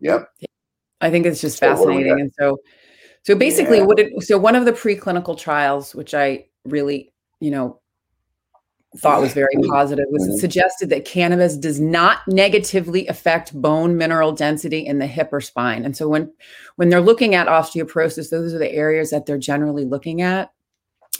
Yep. 0.00 0.30
I 1.04 1.10
think 1.10 1.26
it's 1.26 1.40
just 1.40 1.58
So 1.58 1.68
what 1.68 1.76
do 1.76 1.84
we 1.88 1.92
fascinating. 1.92 2.20
And 2.20 2.32
so, 2.38 2.58
so 3.24 3.34
basically, 3.34 3.78
Yeah. 3.78 3.84
what 3.84 3.98
it, 3.98 4.22
so 4.22 4.38
one 4.38 4.56
of 4.56 4.64
the 4.64 4.72
preclinical 4.72 5.38
trials, 5.38 5.94
which 5.94 6.14
I 6.14 6.46
really, 6.64 7.12
you 7.40 7.50
know, 7.50 7.80
thought 8.96 9.20
was 9.20 9.34
very 9.34 9.54
Mhm. 9.56 9.68
positive, 9.68 10.06
was 10.10 10.26
it 10.26 10.32
Mhm. 10.32 10.40
suggested 10.40 10.88
that 10.88 11.04
cannabis 11.04 11.56
does 11.58 11.78
not 11.78 12.18
negatively 12.26 13.06
affect 13.08 13.52
bone 13.60 13.98
mineral 13.98 14.32
density 14.32 14.86
in 14.86 14.98
the 14.98 15.06
hip 15.06 15.28
or 15.30 15.42
spine. 15.42 15.84
And 15.84 15.94
so 15.96 16.08
when 16.08 16.32
when 16.76 16.88
they're 16.88 17.00
looking 17.02 17.34
at 17.34 17.48
osteoporosis, 17.48 18.30
those 18.30 18.54
are 18.54 18.58
the 18.58 18.72
areas 18.72 19.10
that 19.10 19.26
they're 19.26 19.36
generally 19.36 19.84
looking 19.84 20.22
at 20.22 20.52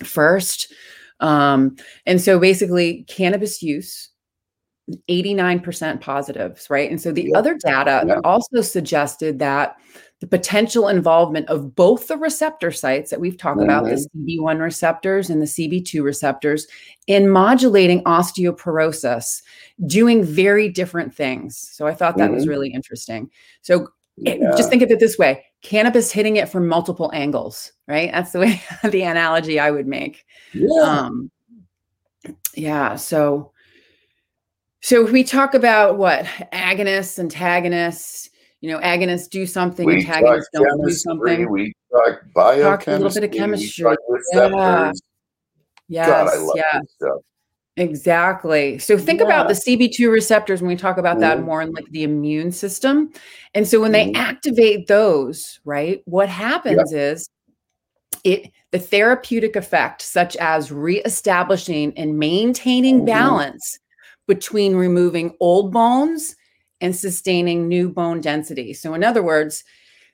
first. 0.03 0.73
Um, 1.21 1.77
and 2.07 2.21
so 2.21 2.39
basically, 2.39 3.05
cannabis 3.09 3.63
use 3.63 4.11
89% 5.09 6.01
positives, 6.01 6.69
right? 6.69 6.91
And 6.91 7.01
so 7.01 7.11
the 7.13 7.25
Yeah. 7.33 7.39
other 7.39 7.55
data 7.55 8.05
Yeah. 8.07 8.21
also 8.25 8.61
suggested 8.61 9.39
that 9.39 9.77
the 10.21 10.27
potential 10.27 10.89
involvement 10.89 11.49
of 11.49 11.75
both 11.75 12.07
the 12.09 12.17
receptor 12.17 12.71
sites 12.71 13.11
that 13.11 13.21
we've 13.21 13.37
talked 13.37 13.63
about, 13.63 13.85
the 13.85 13.97
CB1 13.97 14.59
receptors 14.59 15.29
and 15.31 15.41
the 15.43 15.47
CB2 15.47 16.03
receptors, 16.03 16.67
in 17.07 17.29
modulating 17.29 18.03
osteoporosis, 18.05 19.43
doing 19.87 20.23
very 20.25 20.69
different 20.69 21.15
things. 21.15 21.59
So 21.73 21.87
I 21.87 21.95
thought 21.95 22.17
that 22.19 22.31
was 22.31 22.45
Mhm. 22.47 22.49
really 22.51 22.71
interesting. 22.73 23.31
So 23.63 23.89
Yeah. 24.17 24.55
just 24.57 24.71
think 24.71 24.83
of 24.83 24.91
it 24.91 25.01
this 25.01 25.19
way 25.19 25.45
cannabis 25.63 26.13
hitting 26.13 26.37
it 26.37 26.49
from 26.51 26.69
multiple 26.69 27.11
angles, 27.15 27.73
right? 27.89 28.13
That's 28.13 28.33
the 28.33 28.39
way 28.41 28.61
the 28.85 29.03
analogy 29.03 29.59
I 29.59 29.71
would 29.71 29.87
make. 29.87 30.25
yeah. 30.53 30.83
Um, 30.83 31.31
yeah. 32.55 32.97
So, 32.97 33.51
so 34.85 35.03
if 35.07 35.13
we 35.13 35.25
talk 35.25 35.55
about 35.55 35.97
what 35.97 36.27
agonists, 36.53 37.19
antagonists, 37.19 38.29
you 38.61 38.71
know, 38.71 38.79
agonists 38.81 39.31
do 39.31 39.47
something, 39.47 39.87
We 39.87 39.95
antagonists 39.95 40.51
don't 40.53 40.85
do 40.85 40.91
something. 40.91 41.51
we 41.51 41.73
talk 41.91 42.21
Talk 42.35 42.87
a 42.89 42.91
little 42.99 43.09
bit 43.15 43.25
of 43.25 43.31
chemistry. 43.31 43.97
Yeah. 44.33 44.93
Yes, 45.89 46.07
God, 46.07 46.29
I 46.29 46.37
love 46.37 46.53
yeah, 46.55 46.81
this 46.81 46.93
stuff. 46.97 47.21
exactly. 47.79 48.79
So 48.79 48.99
think 48.99 49.23
about 49.23 49.49
the 49.49 49.55
CB2 49.55 50.11
receptors 50.11 50.61
when 50.61 50.69
we 50.69 50.77
talk 50.77 50.99
about 50.99 51.19
that 51.21 51.39
Mhm. 51.39 51.45
more 51.45 51.63
in 51.63 51.73
like 51.73 51.87
the 51.91 52.03
immune 52.03 52.53
system. 52.53 53.11
And 53.55 53.67
so 53.67 53.81
when 53.81 53.93
they 53.93 54.09
Mhm. 54.13 54.17
activate 54.17 54.87
those, 54.87 55.61
right, 55.65 56.03
what 56.05 56.29
happens 56.29 56.93
is 56.93 57.27
it 58.23 58.51
the 58.71 58.79
therapeutic 58.79 59.57
effect, 59.57 60.03
such 60.03 60.37
as 60.37 60.71
reestablishing 60.71 61.97
and 61.97 62.19
maintaining 62.19 63.01
Mhm. 63.01 63.07
balance 63.07 63.79
between 64.27 64.75
removing 64.77 65.35
old 65.41 65.73
bones 65.73 66.37
and 66.81 66.95
sustaining 66.95 67.69
new 67.69 67.89
bone 67.89 68.21
density. 68.21 68.73
So, 68.75 68.95
in 68.95 69.05
other 69.05 69.23
words, 69.23 69.65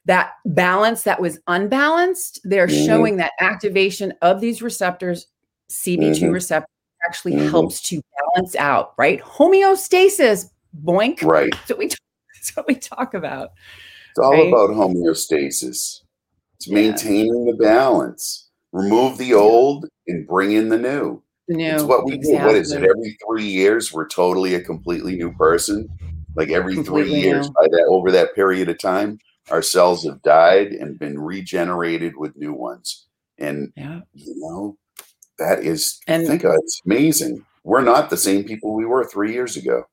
that 0.07 0.33
balance 0.47 1.03
that 1.03 1.21
was 1.21 1.39
unbalanced, 1.47 2.41
they're 2.45 2.67
Mhm. 2.67 2.87
showing 2.87 3.17
that 3.17 3.33
activation 3.41 4.13
of 4.23 4.41
these 4.41 4.63
receptors, 4.63 5.27
CB2 5.69 6.29
Mhm. 6.29 6.33
receptors, 6.33 6.69
actually 7.07 7.33
Mhm. 7.35 7.51
helps 7.51 7.81
to 7.83 8.01
balance 8.35 8.55
out, 8.57 8.93
right? 8.99 9.21
Homeostasis, 9.23 10.51
boink. 10.85 11.23
Right. 11.23 11.51
That's 11.53 11.71
what 11.71 11.79
we, 11.79 11.89
that's 12.35 12.57
what 12.57 12.67
we 12.69 12.75
talk 12.75 13.15
about. 13.15 13.51
It's 14.11 14.19
all 14.19 14.33
Right? 14.33 14.49
about 14.49 14.71
homeostasis. 14.71 16.03
It's 16.57 16.67
Yeah. 16.67 16.75
maintaining 16.75 17.45
the 17.47 17.57
balance. 17.59 18.49
Remove 18.73 19.19
the 19.19 19.35
old 19.35 19.87
and 20.07 20.27
bring 20.27 20.53
in 20.53 20.69
the 20.69 20.79
new. 20.79 21.23
It's 21.59 21.83
what 21.83 22.05
we 22.05 22.19
do. 22.19 22.35
What 22.37 22.55
is 22.55 22.73
it? 22.73 22.83
Every 22.85 23.17
three 23.27 23.45
years, 23.47 23.93
we're 23.93 24.07
totally 24.09 24.55
a 24.55 24.61
completely 24.63 25.17
new 25.17 25.33
person. 25.35 25.89
Like 26.37 26.51
every 26.51 26.77
three 26.83 27.13
years, 27.13 27.49
new. 27.49 27.55
by 27.55 27.67
that 27.71 27.87
over 27.89 28.11
that 28.13 28.35
period 28.35 28.69
of 28.69 28.79
time, 28.79 29.19
our 29.51 29.63
cells 29.63 30.05
have 30.05 30.23
died 30.23 30.69
and 30.69 30.99
been 30.99 31.19
regenerated 31.21 32.17
with 32.17 32.37
new 32.37 32.53
ones. 32.53 33.07
And 33.39 33.73
Yeah. 33.77 34.01
you 34.15 34.35
know, 34.39 34.77
that 35.39 35.65
is 35.65 35.99
And- 36.07 36.27
think 36.27 36.45
of 36.45 36.53
it, 36.53 36.61
it's 36.63 36.81
amazing. 36.87 37.45
We're 37.65 37.83
not 37.83 38.11
the 38.11 38.17
same 38.17 38.45
people 38.45 38.75
we 38.75 38.85
were 38.87 39.05
three 39.05 39.33
years 39.33 39.57
ago. 39.57 39.85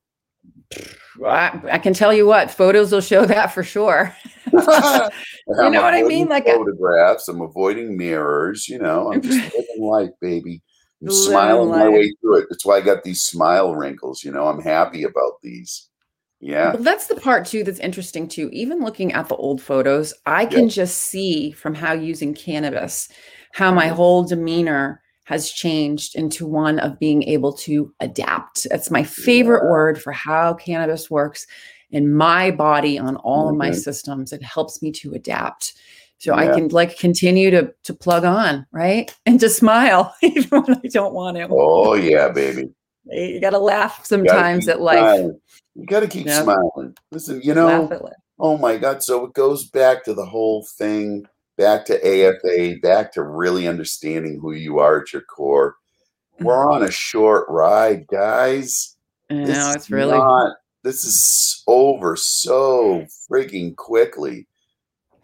I, 1.26 1.60
I 1.72 1.78
can 1.80 1.94
tell 1.94 2.14
you 2.14 2.26
what, 2.28 2.52
photos 2.52 2.92
will 2.92 3.02
show 3.02 3.26
that 3.26 3.48
for 3.54 3.64
sure. 3.64 4.16
I'm 4.54 5.72
know 5.72 5.82
what 5.82 5.94
I 5.94 6.04
mean? 6.04 6.28
Like 6.28 6.48
uh 6.48 6.56
photographs. 6.58 7.28
I'm 7.28 7.42
avoiding 7.42 7.98
mirrors. 7.98 8.68
You 8.70 8.80
know, 8.80 9.12
I'm 9.12 9.22
just 9.22 9.38
living 9.58 9.82
life, 9.84 10.10
baby. 10.22 10.62
I'm 11.02 11.08
Living 11.08 11.22
smiling 11.24 11.70
my 11.70 11.90
way 11.90 12.14
through 12.22 12.38
it. 12.40 12.46
That's 12.50 12.66
why 12.66 12.78
I 12.78 12.82
got 12.82 13.04
these 13.04 13.22
smile 13.22 13.76
wrinkles. 13.76 14.24
You 14.24 14.32
know, 14.32 14.48
I'm 14.48 14.62
happy 14.62 15.04
about 15.04 15.34
these. 15.44 15.90
Yeah. 16.40 16.74
Well, 16.74 16.84
that's 16.84 17.08
the 17.08 17.16
part 17.16 17.46
too 17.46 17.64
that's 17.64 17.80
interesting 17.80 18.28
too. 18.28 18.50
Even 18.52 18.80
looking 18.80 19.14
at 19.14 19.28
the 19.28 19.36
old 19.36 19.62
photos, 19.62 20.14
I 20.26 20.46
can 20.46 20.70
just 20.70 20.98
see 21.00 21.52
from 21.52 21.74
how 21.76 21.94
using 21.94 22.34
cannabis, 22.34 23.10
how 23.54 23.72
my 23.72 23.88
Mhm. 23.88 23.94
whole 23.94 24.24
demeanor 24.24 25.02
has 25.26 25.52
changed 25.52 26.16
into 26.16 26.46
one 26.46 26.80
of 26.80 27.00
being 27.00 27.22
able 27.24 27.54
to 27.54 27.94
adapt. 28.00 28.66
That's 28.70 28.90
my 28.92 29.04
favorite 29.04 29.64
Yeah. 29.64 29.72
word 29.72 30.02
for 30.02 30.12
how 30.14 30.54
cannabis 30.54 31.12
works 31.12 31.46
in 31.92 32.14
my 32.14 32.52
body 32.52 32.98
on 32.98 33.18
all 33.18 33.50
of 33.50 33.56
my 33.56 33.70
Mhm. 33.72 33.76
systems. 33.84 34.32
It 34.32 34.44
helps 34.44 34.82
me 34.82 34.92
to 34.94 35.14
adapt. 35.14 35.74
So 36.20 36.34
I 36.34 36.48
can 36.48 36.70
like 36.70 36.98
continue 36.98 37.52
to 37.52 37.74
to 37.84 37.94
plug 37.94 38.26
on, 38.26 38.66
right? 38.72 39.14
And 39.26 39.40
to 39.40 39.50
smile 39.50 40.16
even 40.24 40.62
when 40.64 40.82
I 40.84 40.88
don't 40.88 41.14
want 41.14 41.38
to. 41.38 41.48
Oh 41.52 41.94
yeah, 41.94 42.30
baby. 42.30 42.70
You 43.10 43.40
got 43.40 43.52
to 43.52 43.60
laugh 43.60 44.06
sometimes 44.06 44.68
at 44.68 44.82
life. 44.82 44.98
smiling. 44.98 45.40
You 45.76 45.86
got 45.86 46.02
to 46.02 46.08
keep 46.08 46.26
Yep. 46.26 46.44
smiling. 46.44 46.96
Listen, 47.12 47.42
you 47.42 47.54
know, 47.54 47.68
Laugh 47.68 47.92
at 47.92 48.04
life. 48.04 48.14
Oh 48.40 48.58
my 48.58 48.78
God. 48.78 49.02
So 49.02 49.26
it 49.26 49.34
goes 49.34 49.70
back 49.70 50.04
to 50.06 50.14
the 50.14 50.26
whole 50.26 50.66
thing, 50.78 51.26
back 51.58 51.86
to 51.86 51.96
AFA, 52.06 52.80
back 52.82 53.14
to 53.14 53.24
really 53.24 53.68
understanding 53.68 54.40
who 54.42 54.52
you 54.54 54.80
are 54.80 55.02
at 55.02 55.14
your 55.14 55.22
core. 55.24 55.76
We're 56.40 56.56
mm-hmm. 56.56 56.72
on 56.72 56.84
a 56.84 56.92
short 56.92 57.46
ride, 57.50 58.08
guys. 58.08 58.96
You 59.30 59.46
This 59.46 59.58
know, 59.58 59.70
is 59.70 59.76
it's 59.76 59.90
really 59.90 60.18
not, 60.18 60.58
this 60.84 61.04
is 61.04 61.64
over 61.68 62.16
so 62.16 63.06
freaking 63.30 63.76
quickly. 63.76 64.48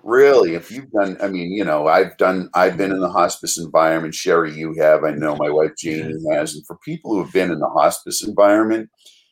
Really, 0.03 0.53
if 0.55 0.69
you've 0.69 0.91
done, 0.91 1.17
I 1.21 1.29
mean, 1.29 1.51
you 1.53 1.63
know, 1.63 1.87
I've 1.87 2.17
done, 2.17 2.49
I've 2.53 2.75
been 2.75 2.91
in 2.91 2.99
the 2.99 3.09
hospice 3.09 3.57
environment. 3.57 4.13
Sherry, 4.13 4.53
you 4.53 4.73
have. 4.79 5.05
I 5.05 5.11
know 5.11 5.35
my 5.37 5.49
wife 5.49 5.71
Jamie 5.77 6.13
has. 6.31 6.55
And 6.55 6.65
for 6.67 6.77
people 6.83 7.13
who 7.13 7.23
have 7.23 7.31
been 7.31 7.51
in 7.51 7.59
the 7.59 7.69
hospice 7.69 8.21
environment, 8.27 8.89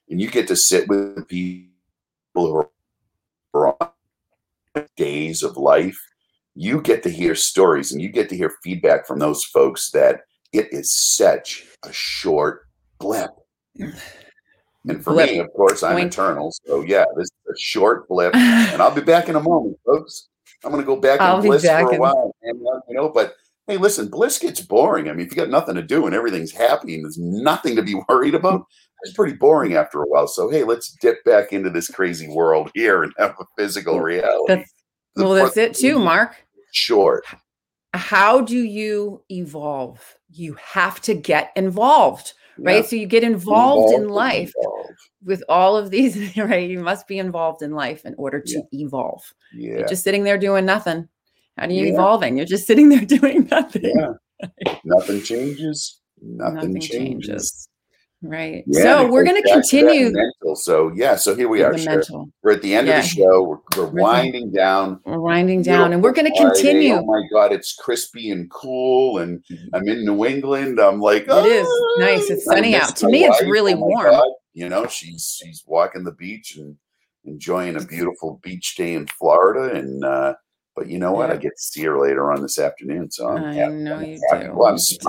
and 0.09 0.21
you 0.21 0.29
get 0.29 0.47
to 0.47 0.55
sit 0.55 0.87
with 0.87 1.27
people 1.27 1.67
who 2.35 2.65
are 3.53 3.75
on 3.81 4.83
days 4.95 5.43
of 5.43 5.57
life, 5.57 5.99
you 6.55 6.81
get 6.81 7.03
to 7.03 7.09
hear 7.09 7.35
stories 7.35 7.91
and 7.91 8.01
you 8.01 8.09
get 8.09 8.29
to 8.29 8.37
hear 8.37 8.53
feedback 8.63 9.05
from 9.05 9.19
those 9.19 9.43
folks 9.43 9.91
that 9.91 10.21
it 10.53 10.69
is 10.71 10.93
such 10.93 11.65
a 11.83 11.91
short 11.91 12.67
blip. 12.99 13.31
And 14.87 15.03
for 15.03 15.13
Blip. 15.13 15.29
me, 15.29 15.39
of 15.39 15.51
course, 15.53 15.83
I'm 15.83 15.97
Boink. 15.97 16.07
eternal. 16.07 16.51
So 16.65 16.81
yeah, 16.81 17.05
this 17.15 17.25
is 17.25 17.55
a 17.55 17.57
short 17.59 18.07
blip. 18.07 18.33
And 18.35 18.81
I'll 18.81 18.93
be 18.95 19.01
back 19.01 19.29
in 19.29 19.35
a 19.35 19.41
moment, 19.41 19.77
folks. 19.85 20.29
I'm 20.63 20.71
gonna 20.71 20.83
go 20.83 20.95
back 20.95 21.21
I'll 21.21 21.41
be 21.41 21.49
bliss 21.49 21.63
for 21.63 21.93
a 21.93 21.97
while. 21.97 22.35
And, 22.43 22.59
you 22.87 22.95
know, 22.95 23.09
but 23.09 23.33
hey, 23.67 23.77
listen, 23.77 24.07
bliss 24.09 24.37
gets 24.39 24.61
boring. 24.61 25.09
I 25.09 25.13
mean, 25.13 25.25
if 25.25 25.31
you 25.31 25.35
got 25.35 25.49
nothing 25.49 25.75
to 25.75 25.81
do 25.81 26.05
and 26.05 26.15
everything's 26.15 26.51
happy 26.51 26.95
and 26.95 27.03
there's 27.03 27.17
nothing 27.17 27.75
to 27.75 27.81
be 27.81 27.95
worried 28.09 28.35
about, 28.35 28.65
it's 29.03 29.13
pretty 29.13 29.33
boring 29.33 29.73
after 29.73 30.01
a 30.01 30.07
while. 30.07 30.27
So 30.27 30.49
hey, 30.49 30.63
let's 30.63 30.91
dip 31.01 31.23
back 31.23 31.53
into 31.53 31.69
this 31.69 31.89
crazy 31.89 32.27
world 32.27 32.71
here 32.75 33.03
and 33.03 33.13
have 33.17 33.35
a 33.39 33.45
physical 33.57 33.99
reality. 34.01 34.45
That's- 34.47 34.73
well, 35.15 35.33
that's 35.33 35.57
it 35.57 35.75
too, 35.75 35.99
Mark. 35.99 36.35
Short. 36.71 37.25
How 37.93 38.39
do 38.39 38.57
you 38.57 39.21
evolve? 39.29 40.01
You 40.29 40.53
have 40.53 41.01
to 41.01 41.13
get 41.13 41.51
involed, 41.57 42.33
right? 42.57 42.83
Yeah. 42.83 42.89
So 42.89 42.95
you 42.95 43.05
get 43.07 43.23
involved, 43.23 43.93
in 43.93 44.09
life 44.09 44.53
involved. 44.57 44.89
with 45.23 45.43
all 45.49 45.77
of 45.77 45.89
these, 45.91 46.35
right? 46.37 46.69
You 46.69 46.79
must 46.79 47.07
be 47.07 47.19
involved 47.19 47.61
in 47.61 47.71
life 47.71 48.05
in 48.05 48.15
order 48.17 48.39
to 48.39 48.63
evolve. 48.71 49.23
Yeah. 49.53 49.79
You're 49.79 49.87
just 49.87 50.03
sitting 50.03 50.23
there 50.23 50.37
doing 50.37 50.65
nothing. 50.65 51.07
How 51.57 51.67
do 51.67 51.73
you 51.73 51.85
Yeah. 51.87 51.93
evolving? 51.93 52.37
You're 52.37 52.45
just 52.45 52.65
sitting 52.67 52.89
there 52.89 53.05
doing 53.19 53.47
nothing. 53.51 53.83
yeah. 53.95 54.13
Nothing 54.85 55.21
changes. 55.21 55.99
Nothing, 56.19 56.55
Nothing 56.55 56.79
changes. 56.81 56.91
changes. 57.29 57.60
Right. 58.23 58.63
Yeah, 58.67 58.81
so 58.83 59.11
we're 59.11 59.23
going 59.23 59.37
to 59.37 59.41
back 59.41 59.51
to 59.53 59.55
that 59.55 59.61
continue 59.71 60.11
mental. 60.11 60.55
So 60.55 60.91
yeah, 60.93 61.15
so 61.15 61.35
here 61.35 61.49
we 61.49 61.63
are. 61.63 61.73
the. 61.73 62.31
We're 62.43 62.51
at 62.51 62.61
the 62.61 62.75
end 62.75 62.87
Yeah. 62.87 62.97
of 62.99 63.03
the 63.03 63.09
show. 63.09 63.41
We're, 63.43 63.57
we're 63.77 63.85
the- 63.91 64.01
winding 64.03 64.51
down. 64.51 64.99
We're 65.05 65.19
winding 65.19 65.63
down 65.63 65.91
and 65.93 66.03
we're 66.03 66.11
going 66.11 66.31
to 66.31 66.37
continue. 66.37 66.93
Oh 66.93 67.03
my 67.05 67.23
God, 67.33 67.51
it's 67.51 67.73
crispy 67.73 68.29
and 68.29 68.49
cool, 68.51 69.17
and 69.17 69.43
I'm 69.73 69.87
in 69.87 70.05
New 70.05 70.23
England. 70.25 70.79
I'm 70.79 70.99
like, 71.01 71.23
It 71.23 71.45
is 71.45 71.67
"Ah." 71.67 71.95
nice. 71.99 72.29
It's 72.29 72.45
sunny 72.45 72.75
out. 72.75 72.95
To 72.97 73.07
me, 73.07 73.25
it's 73.25 73.41
really 73.43 73.73
Oh 73.73 73.77
warm. 73.77 74.11
God. 74.11 74.27
You 74.53 74.69
know, 74.69 74.85
she's 74.85 75.39
she's 75.43 75.63
walking 75.65 76.03
the 76.03 76.11
beach 76.11 76.57
and 76.57 76.75
enjoying 77.25 77.75
a 77.75 77.85
beautiful 77.85 78.39
beach 78.43 78.75
day 78.75 78.93
in 78.93 79.07
Florida. 79.07 79.73
And 79.75 80.03
uh, 80.05 80.35
but 80.75 80.87
you 80.87 80.99
know 80.99 81.11
what? 81.11 81.31
I 81.31 81.37
get 81.37 81.53
to 81.57 81.61
see 81.63 81.83
her 81.85 81.99
later 81.99 82.31
on 82.31 82.41
this 82.43 82.59
afternoon. 82.59 83.09
So 83.09 83.29
I'm 83.29 83.43
I 83.45 83.53
happy. 83.55 83.73
know 83.73 83.95
I'm 83.95 84.05
you 84.05 84.19
happy. 84.29 84.45
do. 84.45 84.53
Well, 84.53 84.67
I'm 84.67 84.75
just- 84.77 85.01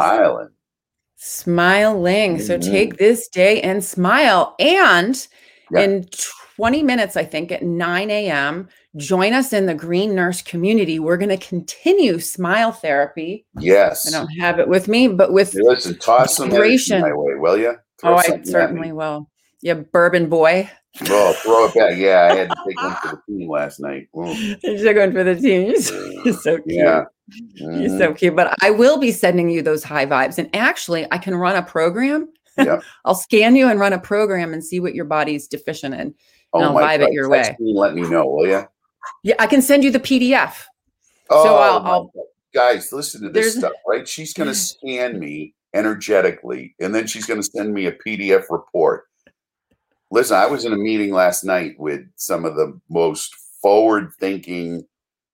smiling. 1.23 2.41
So 2.41 2.59
take 2.59 2.97
this 2.99 3.29
day 3.29 3.61
and 3.63 3.83
smile. 3.85 4.55
And 4.59 5.27
Yeah. 5.71 5.81
in 5.83 6.07
20 6.57 6.83
minutes, 6.83 7.17
I 7.17 7.25
think 7.25 7.51
at 7.53 7.63
9 7.63 8.11
a.m., 8.11 8.69
join 8.97 9.33
us 9.33 9.53
in 9.53 9.67
the 9.67 9.75
Green 9.75 10.15
Nurse 10.15 10.43
community. 10.43 10.99
We're 10.99 11.17
going 11.17 11.29
to 11.31 11.37
continue 11.49 12.19
smile 12.19 12.73
therapy. 12.73 13.47
Yes. 13.59 14.07
I 14.13 14.19
don't 14.19 14.29
have 14.41 14.59
it 14.59 14.69
with 14.69 14.89
me, 14.89 15.09
but 15.09 15.33
with, 15.33 15.53
Hey, 15.53 15.61
listen, 15.63 15.97
toss 15.99 16.37
some 16.37 16.47
energy 16.51 16.59
Vibration. 16.59 17.01
my 17.01 17.13
way, 17.13 17.35
will 17.37 17.57
you? 17.57 17.75
oh, 18.03 18.15
I 18.15 18.23
something 18.23 18.41
at 18.41 18.47
me. 18.47 18.51
certainly 18.53 18.93
will. 18.93 19.29
Yeah, 19.63 19.75
bourbon 19.75 20.29
boy. 20.29 20.69
Oh, 21.09 21.33
throw 21.43 21.67
it 21.67 21.75
back. 21.75 21.97
Yeah, 21.99 22.29
I 22.31 22.35
had 22.37 22.51
to 22.51 22.57
take 22.69 22.83
one 22.83 22.97
for 22.97 23.09
the 23.27 23.39
team 23.39 23.49
last 23.51 23.81
night. 23.81 24.09
Ooh, 24.17 24.35
You're 24.63 24.93
going 24.95 25.13
for 25.13 25.25
the 25.25 25.35
team. 25.35 25.67
You're 25.71 25.81
so, 25.81 26.11
you're 26.25 26.35
so 26.35 26.57
cute. 26.59 26.65
yeah. 26.67 27.05
You're 27.55 27.71
Mhm. 27.91 27.99
so 27.99 28.13
cute. 28.13 28.37
But 28.37 28.55
I 28.63 28.71
will 28.71 28.99
be 28.99 29.11
sending 29.11 29.49
you 29.49 29.63
those 29.63 29.83
high 29.83 30.05
vibes. 30.05 30.37
And 30.39 30.55
actually, 30.55 31.07
I 31.11 31.17
can 31.19 31.35
run 31.35 31.57
a 31.57 31.63
program. 31.63 32.29
Yeah. 32.59 32.81
I'll 33.07 33.15
scan 33.15 33.57
you 33.57 33.69
and 33.69 33.81
run 33.81 33.95
a 33.95 33.99
program 33.99 34.53
and 34.53 34.63
see 34.63 34.81
what 34.81 34.95
your 34.95 35.07
body's 35.07 35.49
deficient 35.49 35.95
in. 35.95 36.15
Oh 36.53 36.61
I'll 36.61 36.73
my 36.75 36.83
vibe 36.99 37.07
it 37.09 37.13
your 37.15 37.31
text 37.31 37.53
way. 37.53 37.57
me 37.61 37.73
let 37.75 37.95
me 37.95 38.03
know, 38.03 38.27
will 38.27 38.47
you? 38.47 38.63
Yeah, 39.23 39.37
I 39.39 39.47
can 39.47 39.63
send 39.63 39.85
you 39.85 39.91
the 39.91 40.01
PDF. 40.01 40.65
Oh, 41.31 41.57
I'll- 41.57 41.87
I'll- 41.87 42.13
guys, 42.55 42.93
listen 42.93 43.23
to 43.23 43.31
this 43.31 43.57
stuff, 43.57 43.73
right? 43.89 44.07
She's 44.07 44.35
going 44.35 44.49
to 44.51 44.55
scan 44.55 45.19
me 45.19 45.55
energetically, 45.73 46.75
and 46.81 46.95
then 46.95 47.07
she's 47.07 47.25
going 47.25 47.41
to 47.41 47.47
send 47.57 47.73
me 47.73 47.87
a 47.87 47.93
PDF 47.93 48.45
report. 48.51 49.05
Listen, 50.13 50.37
I 50.37 50.45
was 50.45 50.67
in 50.67 50.75
a 50.75 50.77
meeting 50.77 51.11
last 51.11 51.43
night 51.43 51.73
with 51.79 52.03
some 52.17 52.45
of 52.45 52.55
the 52.55 52.79
most 52.91 53.35
forward-thinking 53.63 54.83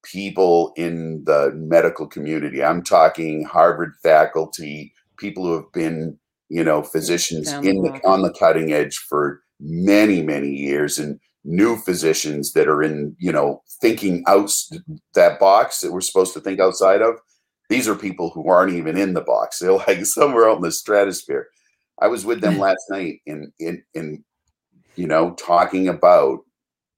people 0.04 0.72
in 0.76 1.24
the 1.24 1.50
medical 1.52 2.06
community. 2.06 2.62
I'm 2.62 2.84
talking 2.84 3.44
Harvard 3.44 3.94
faculty, 4.04 4.94
people 5.18 5.44
who 5.44 5.54
have 5.54 5.72
been, 5.72 6.16
you 6.48 6.62
know, 6.62 6.84
physicians 6.84 7.50
Down 7.50 7.66
in 7.66 7.82
the 7.82 7.90
block. 7.90 8.02
on 8.04 8.22
the 8.22 8.32
cutting 8.32 8.72
edge 8.72 8.98
for 8.98 9.42
many, 9.58 10.22
many 10.22 10.50
years, 10.50 10.96
and 10.96 11.18
new 11.42 11.76
physicians 11.76 12.52
that 12.52 12.68
are 12.68 12.80
in, 12.80 13.16
you 13.18 13.32
know, 13.32 13.64
thinking 13.80 14.22
out 14.28 14.52
that 15.14 15.40
box 15.40 15.80
that 15.80 15.90
we're 15.90 16.00
supposed 16.00 16.34
to 16.34 16.40
think 16.40 16.60
outside 16.60 17.02
of. 17.02 17.16
These 17.68 17.88
are 17.88 17.96
people 17.96 18.30
who 18.30 18.48
aren't 18.48 18.74
even 18.74 18.96
in 18.96 19.14
the 19.14 19.22
box. 19.22 19.58
They're 19.58 19.72
like 19.72 20.06
somewhere 20.06 20.48
out 20.48 20.58
in 20.58 20.62
the 20.62 20.70
stratosphere. 20.70 21.48
I 22.00 22.06
was 22.06 22.24
with 22.24 22.40
them 22.40 22.58
last 22.60 22.84
night 22.90 23.22
in 23.26 23.52
in 23.58 23.82
in 23.92 24.24
you 24.98 25.06
know 25.06 25.30
talking 25.34 25.88
about 25.88 26.40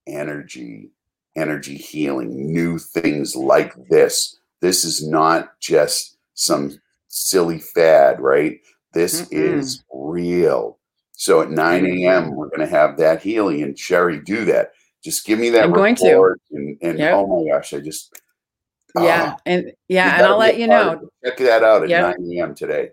energy, 0.06 0.90
energy 1.36 1.76
healing, 1.76 2.50
new 2.50 2.78
things 2.78 3.36
like 3.36 3.74
this. 3.88 4.40
This 4.62 4.84
is 4.84 5.06
not 5.06 5.58
just 5.60 6.16
some 6.34 6.80
silly 7.08 7.58
fad, 7.58 8.20
right? 8.20 8.58
This 8.94 9.22
Mm-mm. 9.22 9.58
is 9.58 9.84
real. 9.92 10.78
So 11.12 11.42
at 11.42 11.50
9 11.50 11.86
a.m., 11.86 12.34
we're 12.34 12.48
going 12.48 12.60
to 12.60 12.66
have 12.66 12.96
that 12.96 13.22
healing. 13.22 13.62
And 13.62 13.78
Sherry, 13.78 14.20
do 14.20 14.46
that. 14.46 14.70
Just 15.04 15.26
give 15.26 15.38
me 15.38 15.50
that 15.50 15.64
I'm 15.64 15.72
going 15.72 15.94
to. 15.96 16.34
And, 16.50 16.78
and 16.80 16.98
yep. 16.98 17.14
oh 17.14 17.26
my 17.26 17.50
gosh, 17.50 17.74
I 17.74 17.80
just. 17.80 18.18
Yeah. 18.96 19.34
Uh, 19.34 19.36
and 19.44 19.72
yeah. 19.88 20.16
And 20.16 20.26
I'll 20.26 20.38
let 20.38 20.58
you 20.58 20.66
know. 20.66 21.10
Check 21.24 21.36
that 21.38 21.62
out 21.62 21.82
at 21.82 21.90
yep. 21.90 22.16
9 22.18 22.38
a.m. 22.38 22.54
today. 22.54 22.90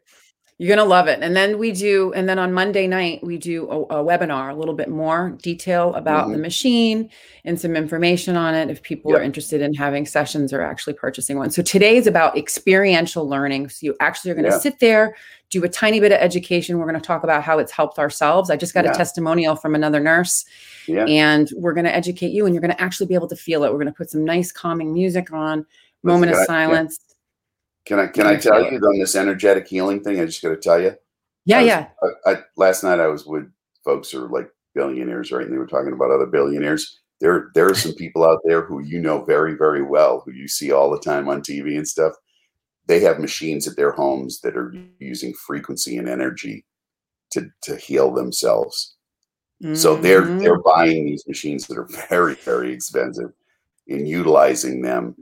You're 0.59 0.75
going 0.75 0.83
to 0.83 0.89
love 0.89 1.07
it. 1.07 1.19
And 1.21 1.35
then 1.35 1.59
we 1.59 1.71
do, 1.71 2.11
and 2.13 2.27
then 2.27 2.39
on 2.39 2.51
Monday 2.51 2.87
night, 2.87 3.23
we 3.23 3.37
do 3.37 3.69
a, 3.69 3.99
a 3.99 4.03
webinar, 4.03 4.51
a 4.51 4.55
little 4.55 4.73
bit 4.73 4.89
more 4.89 5.37
detail 5.43 5.93
about 5.93 6.23
mm-hmm. 6.23 6.31
the 6.31 6.37
machine 6.39 7.11
and 7.45 7.61
some 7.61 7.75
information 7.75 8.35
on 8.35 8.55
it 8.55 8.71
if 8.71 8.81
people 8.81 9.11
yep. 9.11 9.19
are 9.19 9.23
interested 9.23 9.61
in 9.61 9.75
having 9.75 10.07
sessions 10.07 10.51
or 10.51 10.61
actually 10.61 10.93
purchasing 10.93 11.37
one. 11.37 11.51
So 11.51 11.61
today 11.61 11.97
is 11.97 12.07
about 12.07 12.35
experiential 12.35 13.29
learning. 13.29 13.69
So 13.69 13.85
you 13.85 13.95
actually 13.99 14.31
are 14.31 14.33
going 14.33 14.45
to 14.45 14.51
yeah. 14.51 14.57
sit 14.57 14.79
there, 14.79 15.15
do 15.51 15.63
a 15.63 15.69
tiny 15.69 15.99
bit 15.99 16.11
of 16.11 16.17
education. 16.17 16.79
We're 16.79 16.89
going 16.89 16.99
to 16.99 17.05
talk 17.05 17.23
about 17.23 17.43
how 17.43 17.59
it's 17.59 17.71
helped 17.71 17.99
ourselves. 17.99 18.49
I 18.49 18.55
just 18.55 18.73
got 18.73 18.83
yeah. 18.83 18.93
a 18.93 18.95
testimonial 18.95 19.55
from 19.55 19.75
another 19.75 19.99
nurse. 19.99 20.43
Yeah. 20.87 21.05
And 21.05 21.51
we're 21.55 21.73
going 21.73 21.85
to 21.85 21.95
educate 21.95 22.31
you 22.31 22.47
and 22.47 22.55
you're 22.55 22.61
going 22.61 22.73
to 22.73 22.81
actually 22.81 23.05
be 23.05 23.13
able 23.13 23.27
to 23.27 23.35
feel 23.35 23.63
it. 23.63 23.71
We're 23.71 23.77
going 23.77 23.87
to 23.87 23.93
put 23.93 24.09
some 24.09 24.25
nice 24.25 24.51
calming 24.51 24.91
music 24.91 25.31
on, 25.31 25.67
moment 26.01 26.31
of 26.31 26.39
silence. 26.45 26.99
Can 27.87 27.99
I 27.99 28.07
can 28.07 28.27
I 28.27 28.35
tell 28.35 28.61
you 28.61 28.77
on 28.77 28.99
this 28.99 29.15
energetic 29.15 29.65
healing 29.65 30.03
thing? 30.03 30.19
I 30.19 30.25
just 30.25 30.41
got 30.41 30.49
to 30.49 30.57
tell 30.57 30.79
you. 30.79 30.93
Yeah, 31.45 31.59
I 31.59 31.61
was, 31.61 31.67
yeah. 31.67 31.87
I, 32.25 32.31
I, 32.31 32.35
last 32.57 32.83
night 32.83 32.99
I 32.99 33.07
was 33.07 33.25
with 33.25 33.49
folks 33.85 34.11
who 34.11 34.25
are 34.25 34.29
like 34.29 34.49
billionaires, 34.75 35.31
right? 35.31 35.45
And 35.45 35.53
they 35.53 35.57
were 35.57 35.65
talking 35.65 35.93
about 35.93 36.11
other 36.11 36.25
billionaires. 36.25 36.99
There, 37.21 37.49
there 37.55 37.65
are 37.69 37.73
some 37.73 37.93
people 37.93 38.25
out 38.25 38.41
there 38.43 38.61
who 38.61 38.81
you 38.81 38.99
know 38.99 39.23
very, 39.23 39.55
very 39.55 39.81
well, 39.81 40.21
who 40.25 40.33
you 40.33 40.49
see 40.49 40.73
all 40.73 40.91
the 40.91 40.99
time 40.99 41.29
on 41.29 41.41
TV 41.41 41.77
and 41.77 41.87
stuff. 41.87 42.13
They 42.87 42.99
have 42.99 43.19
machines 43.19 43.67
at 43.67 43.77
their 43.77 43.91
homes 43.91 44.41
that 44.41 44.57
are 44.57 44.73
using 44.99 45.33
frequency 45.33 45.97
and 45.97 46.09
energy 46.09 46.65
to 47.31 47.49
to 47.63 47.77
heal 47.77 48.13
themselves. 48.13 48.97
Mm-hmm. 49.63 49.75
So 49.75 49.95
they're 49.95 50.25
they're 50.25 50.59
mm-hmm. 50.59 50.69
buying 50.75 51.05
these 51.05 51.25
machines 51.25 51.65
that 51.67 51.77
are 51.77 51.87
very, 52.09 52.35
very 52.35 52.73
expensive 52.73 53.31
and 53.87 54.05
utilizing 54.05 54.81
them 54.81 55.15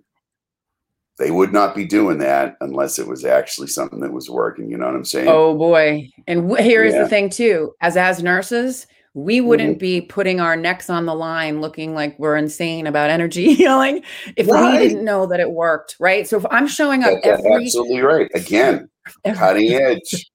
they 1.17 1.31
would 1.31 1.53
not 1.53 1.75
be 1.75 1.85
doing 1.85 2.17
that 2.19 2.57
unless 2.61 2.99
it 2.99 3.07
was 3.07 3.23
actually 3.23 3.67
something 3.67 3.99
that 4.01 4.11
was 4.11 4.29
working. 4.29 4.69
You 4.69 4.77
know 4.77 4.85
what 4.85 4.95
I'm 4.95 5.05
saying? 5.05 5.27
Oh 5.29 5.57
boy! 5.57 6.09
And 6.27 6.49
w- 6.49 6.63
here 6.63 6.83
is 6.83 6.93
yeah. 6.93 7.03
the 7.03 7.09
thing 7.09 7.29
too: 7.29 7.73
as 7.81 7.95
as 7.95 8.21
nurses, 8.21 8.87
we 9.13 9.39
wouldn't 9.39 9.73
mm-hmm. 9.77 9.79
be 9.79 10.01
putting 10.01 10.41
our 10.41 10.57
necks 10.57 10.89
on 10.89 11.05
the 11.05 11.15
line, 11.15 11.61
looking 11.61 11.93
like 11.93 12.19
we're 12.19 12.35
insane 12.35 12.85
about 12.85 13.09
energy 13.09 13.53
healing 13.55 14.03
if 14.35 14.47
right. 14.47 14.73
we 14.73 14.87
didn't 14.87 15.05
know 15.05 15.25
that 15.27 15.39
it 15.39 15.51
worked. 15.51 15.95
Right? 15.99 16.27
So 16.27 16.37
if 16.37 16.45
I'm 16.51 16.67
showing 16.67 17.03
up 17.03 17.21
That's 17.23 17.39
every 17.39 17.65
absolutely 17.65 18.01
right 18.01 18.29
again, 18.35 18.89
cutting 19.25 19.73
edge, 19.73 20.29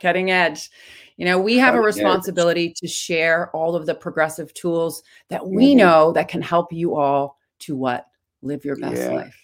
cutting 0.00 0.30
edge. 0.30 0.70
You 1.18 1.26
know, 1.26 1.38
we 1.38 1.58
have 1.58 1.74
a 1.74 1.80
responsibility 1.80 2.72
to 2.78 2.88
share 2.88 3.50
all 3.50 3.76
of 3.76 3.84
the 3.84 3.94
progressive 3.94 4.54
tools 4.54 5.02
that 5.28 5.46
we 5.46 5.72
mm-hmm. 5.72 5.78
know 5.78 6.12
that 6.12 6.28
can 6.28 6.40
help 6.40 6.72
you 6.72 6.96
all 6.96 7.36
to 7.58 7.76
what 7.76 8.06
live 8.40 8.64
your 8.64 8.76
best 8.76 9.02
yeah. 9.02 9.10
life. 9.10 9.39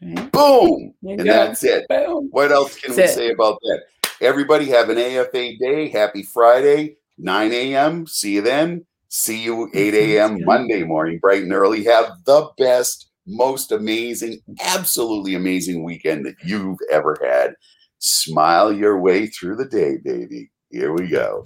Boom. 0.00 0.94
And 1.02 1.20
that's 1.20 1.64
it. 1.64 1.86
Boom. 1.88 2.28
What 2.30 2.52
else 2.52 2.78
can 2.78 2.94
that's 2.94 3.16
we 3.16 3.24
it. 3.24 3.28
say 3.28 3.32
about 3.32 3.58
that? 3.62 3.82
Everybody 4.20 4.66
have 4.66 4.88
an 4.88 4.98
AFA 4.98 5.56
day. 5.58 5.88
Happy 5.88 6.22
Friday, 6.22 6.96
9 7.18 7.52
a.m. 7.52 8.06
See 8.06 8.34
you 8.34 8.42
then. 8.42 8.86
See 9.08 9.42
you 9.42 9.70
8 9.74 9.94
a.m. 9.94 10.44
Monday 10.44 10.82
morning, 10.84 11.18
bright 11.18 11.42
and 11.42 11.52
early. 11.52 11.84
Have 11.84 12.10
the 12.24 12.48
best, 12.58 13.10
most 13.26 13.72
amazing, 13.72 14.40
absolutely 14.60 15.34
amazing 15.34 15.84
weekend 15.84 16.26
that 16.26 16.36
you've 16.44 16.78
ever 16.90 17.18
had. 17.22 17.54
Smile 17.98 18.72
your 18.72 19.00
way 19.00 19.26
through 19.26 19.56
the 19.56 19.64
day, 19.64 19.96
baby. 20.02 20.50
Here 20.70 20.92
we 20.92 21.08
go. 21.08 21.44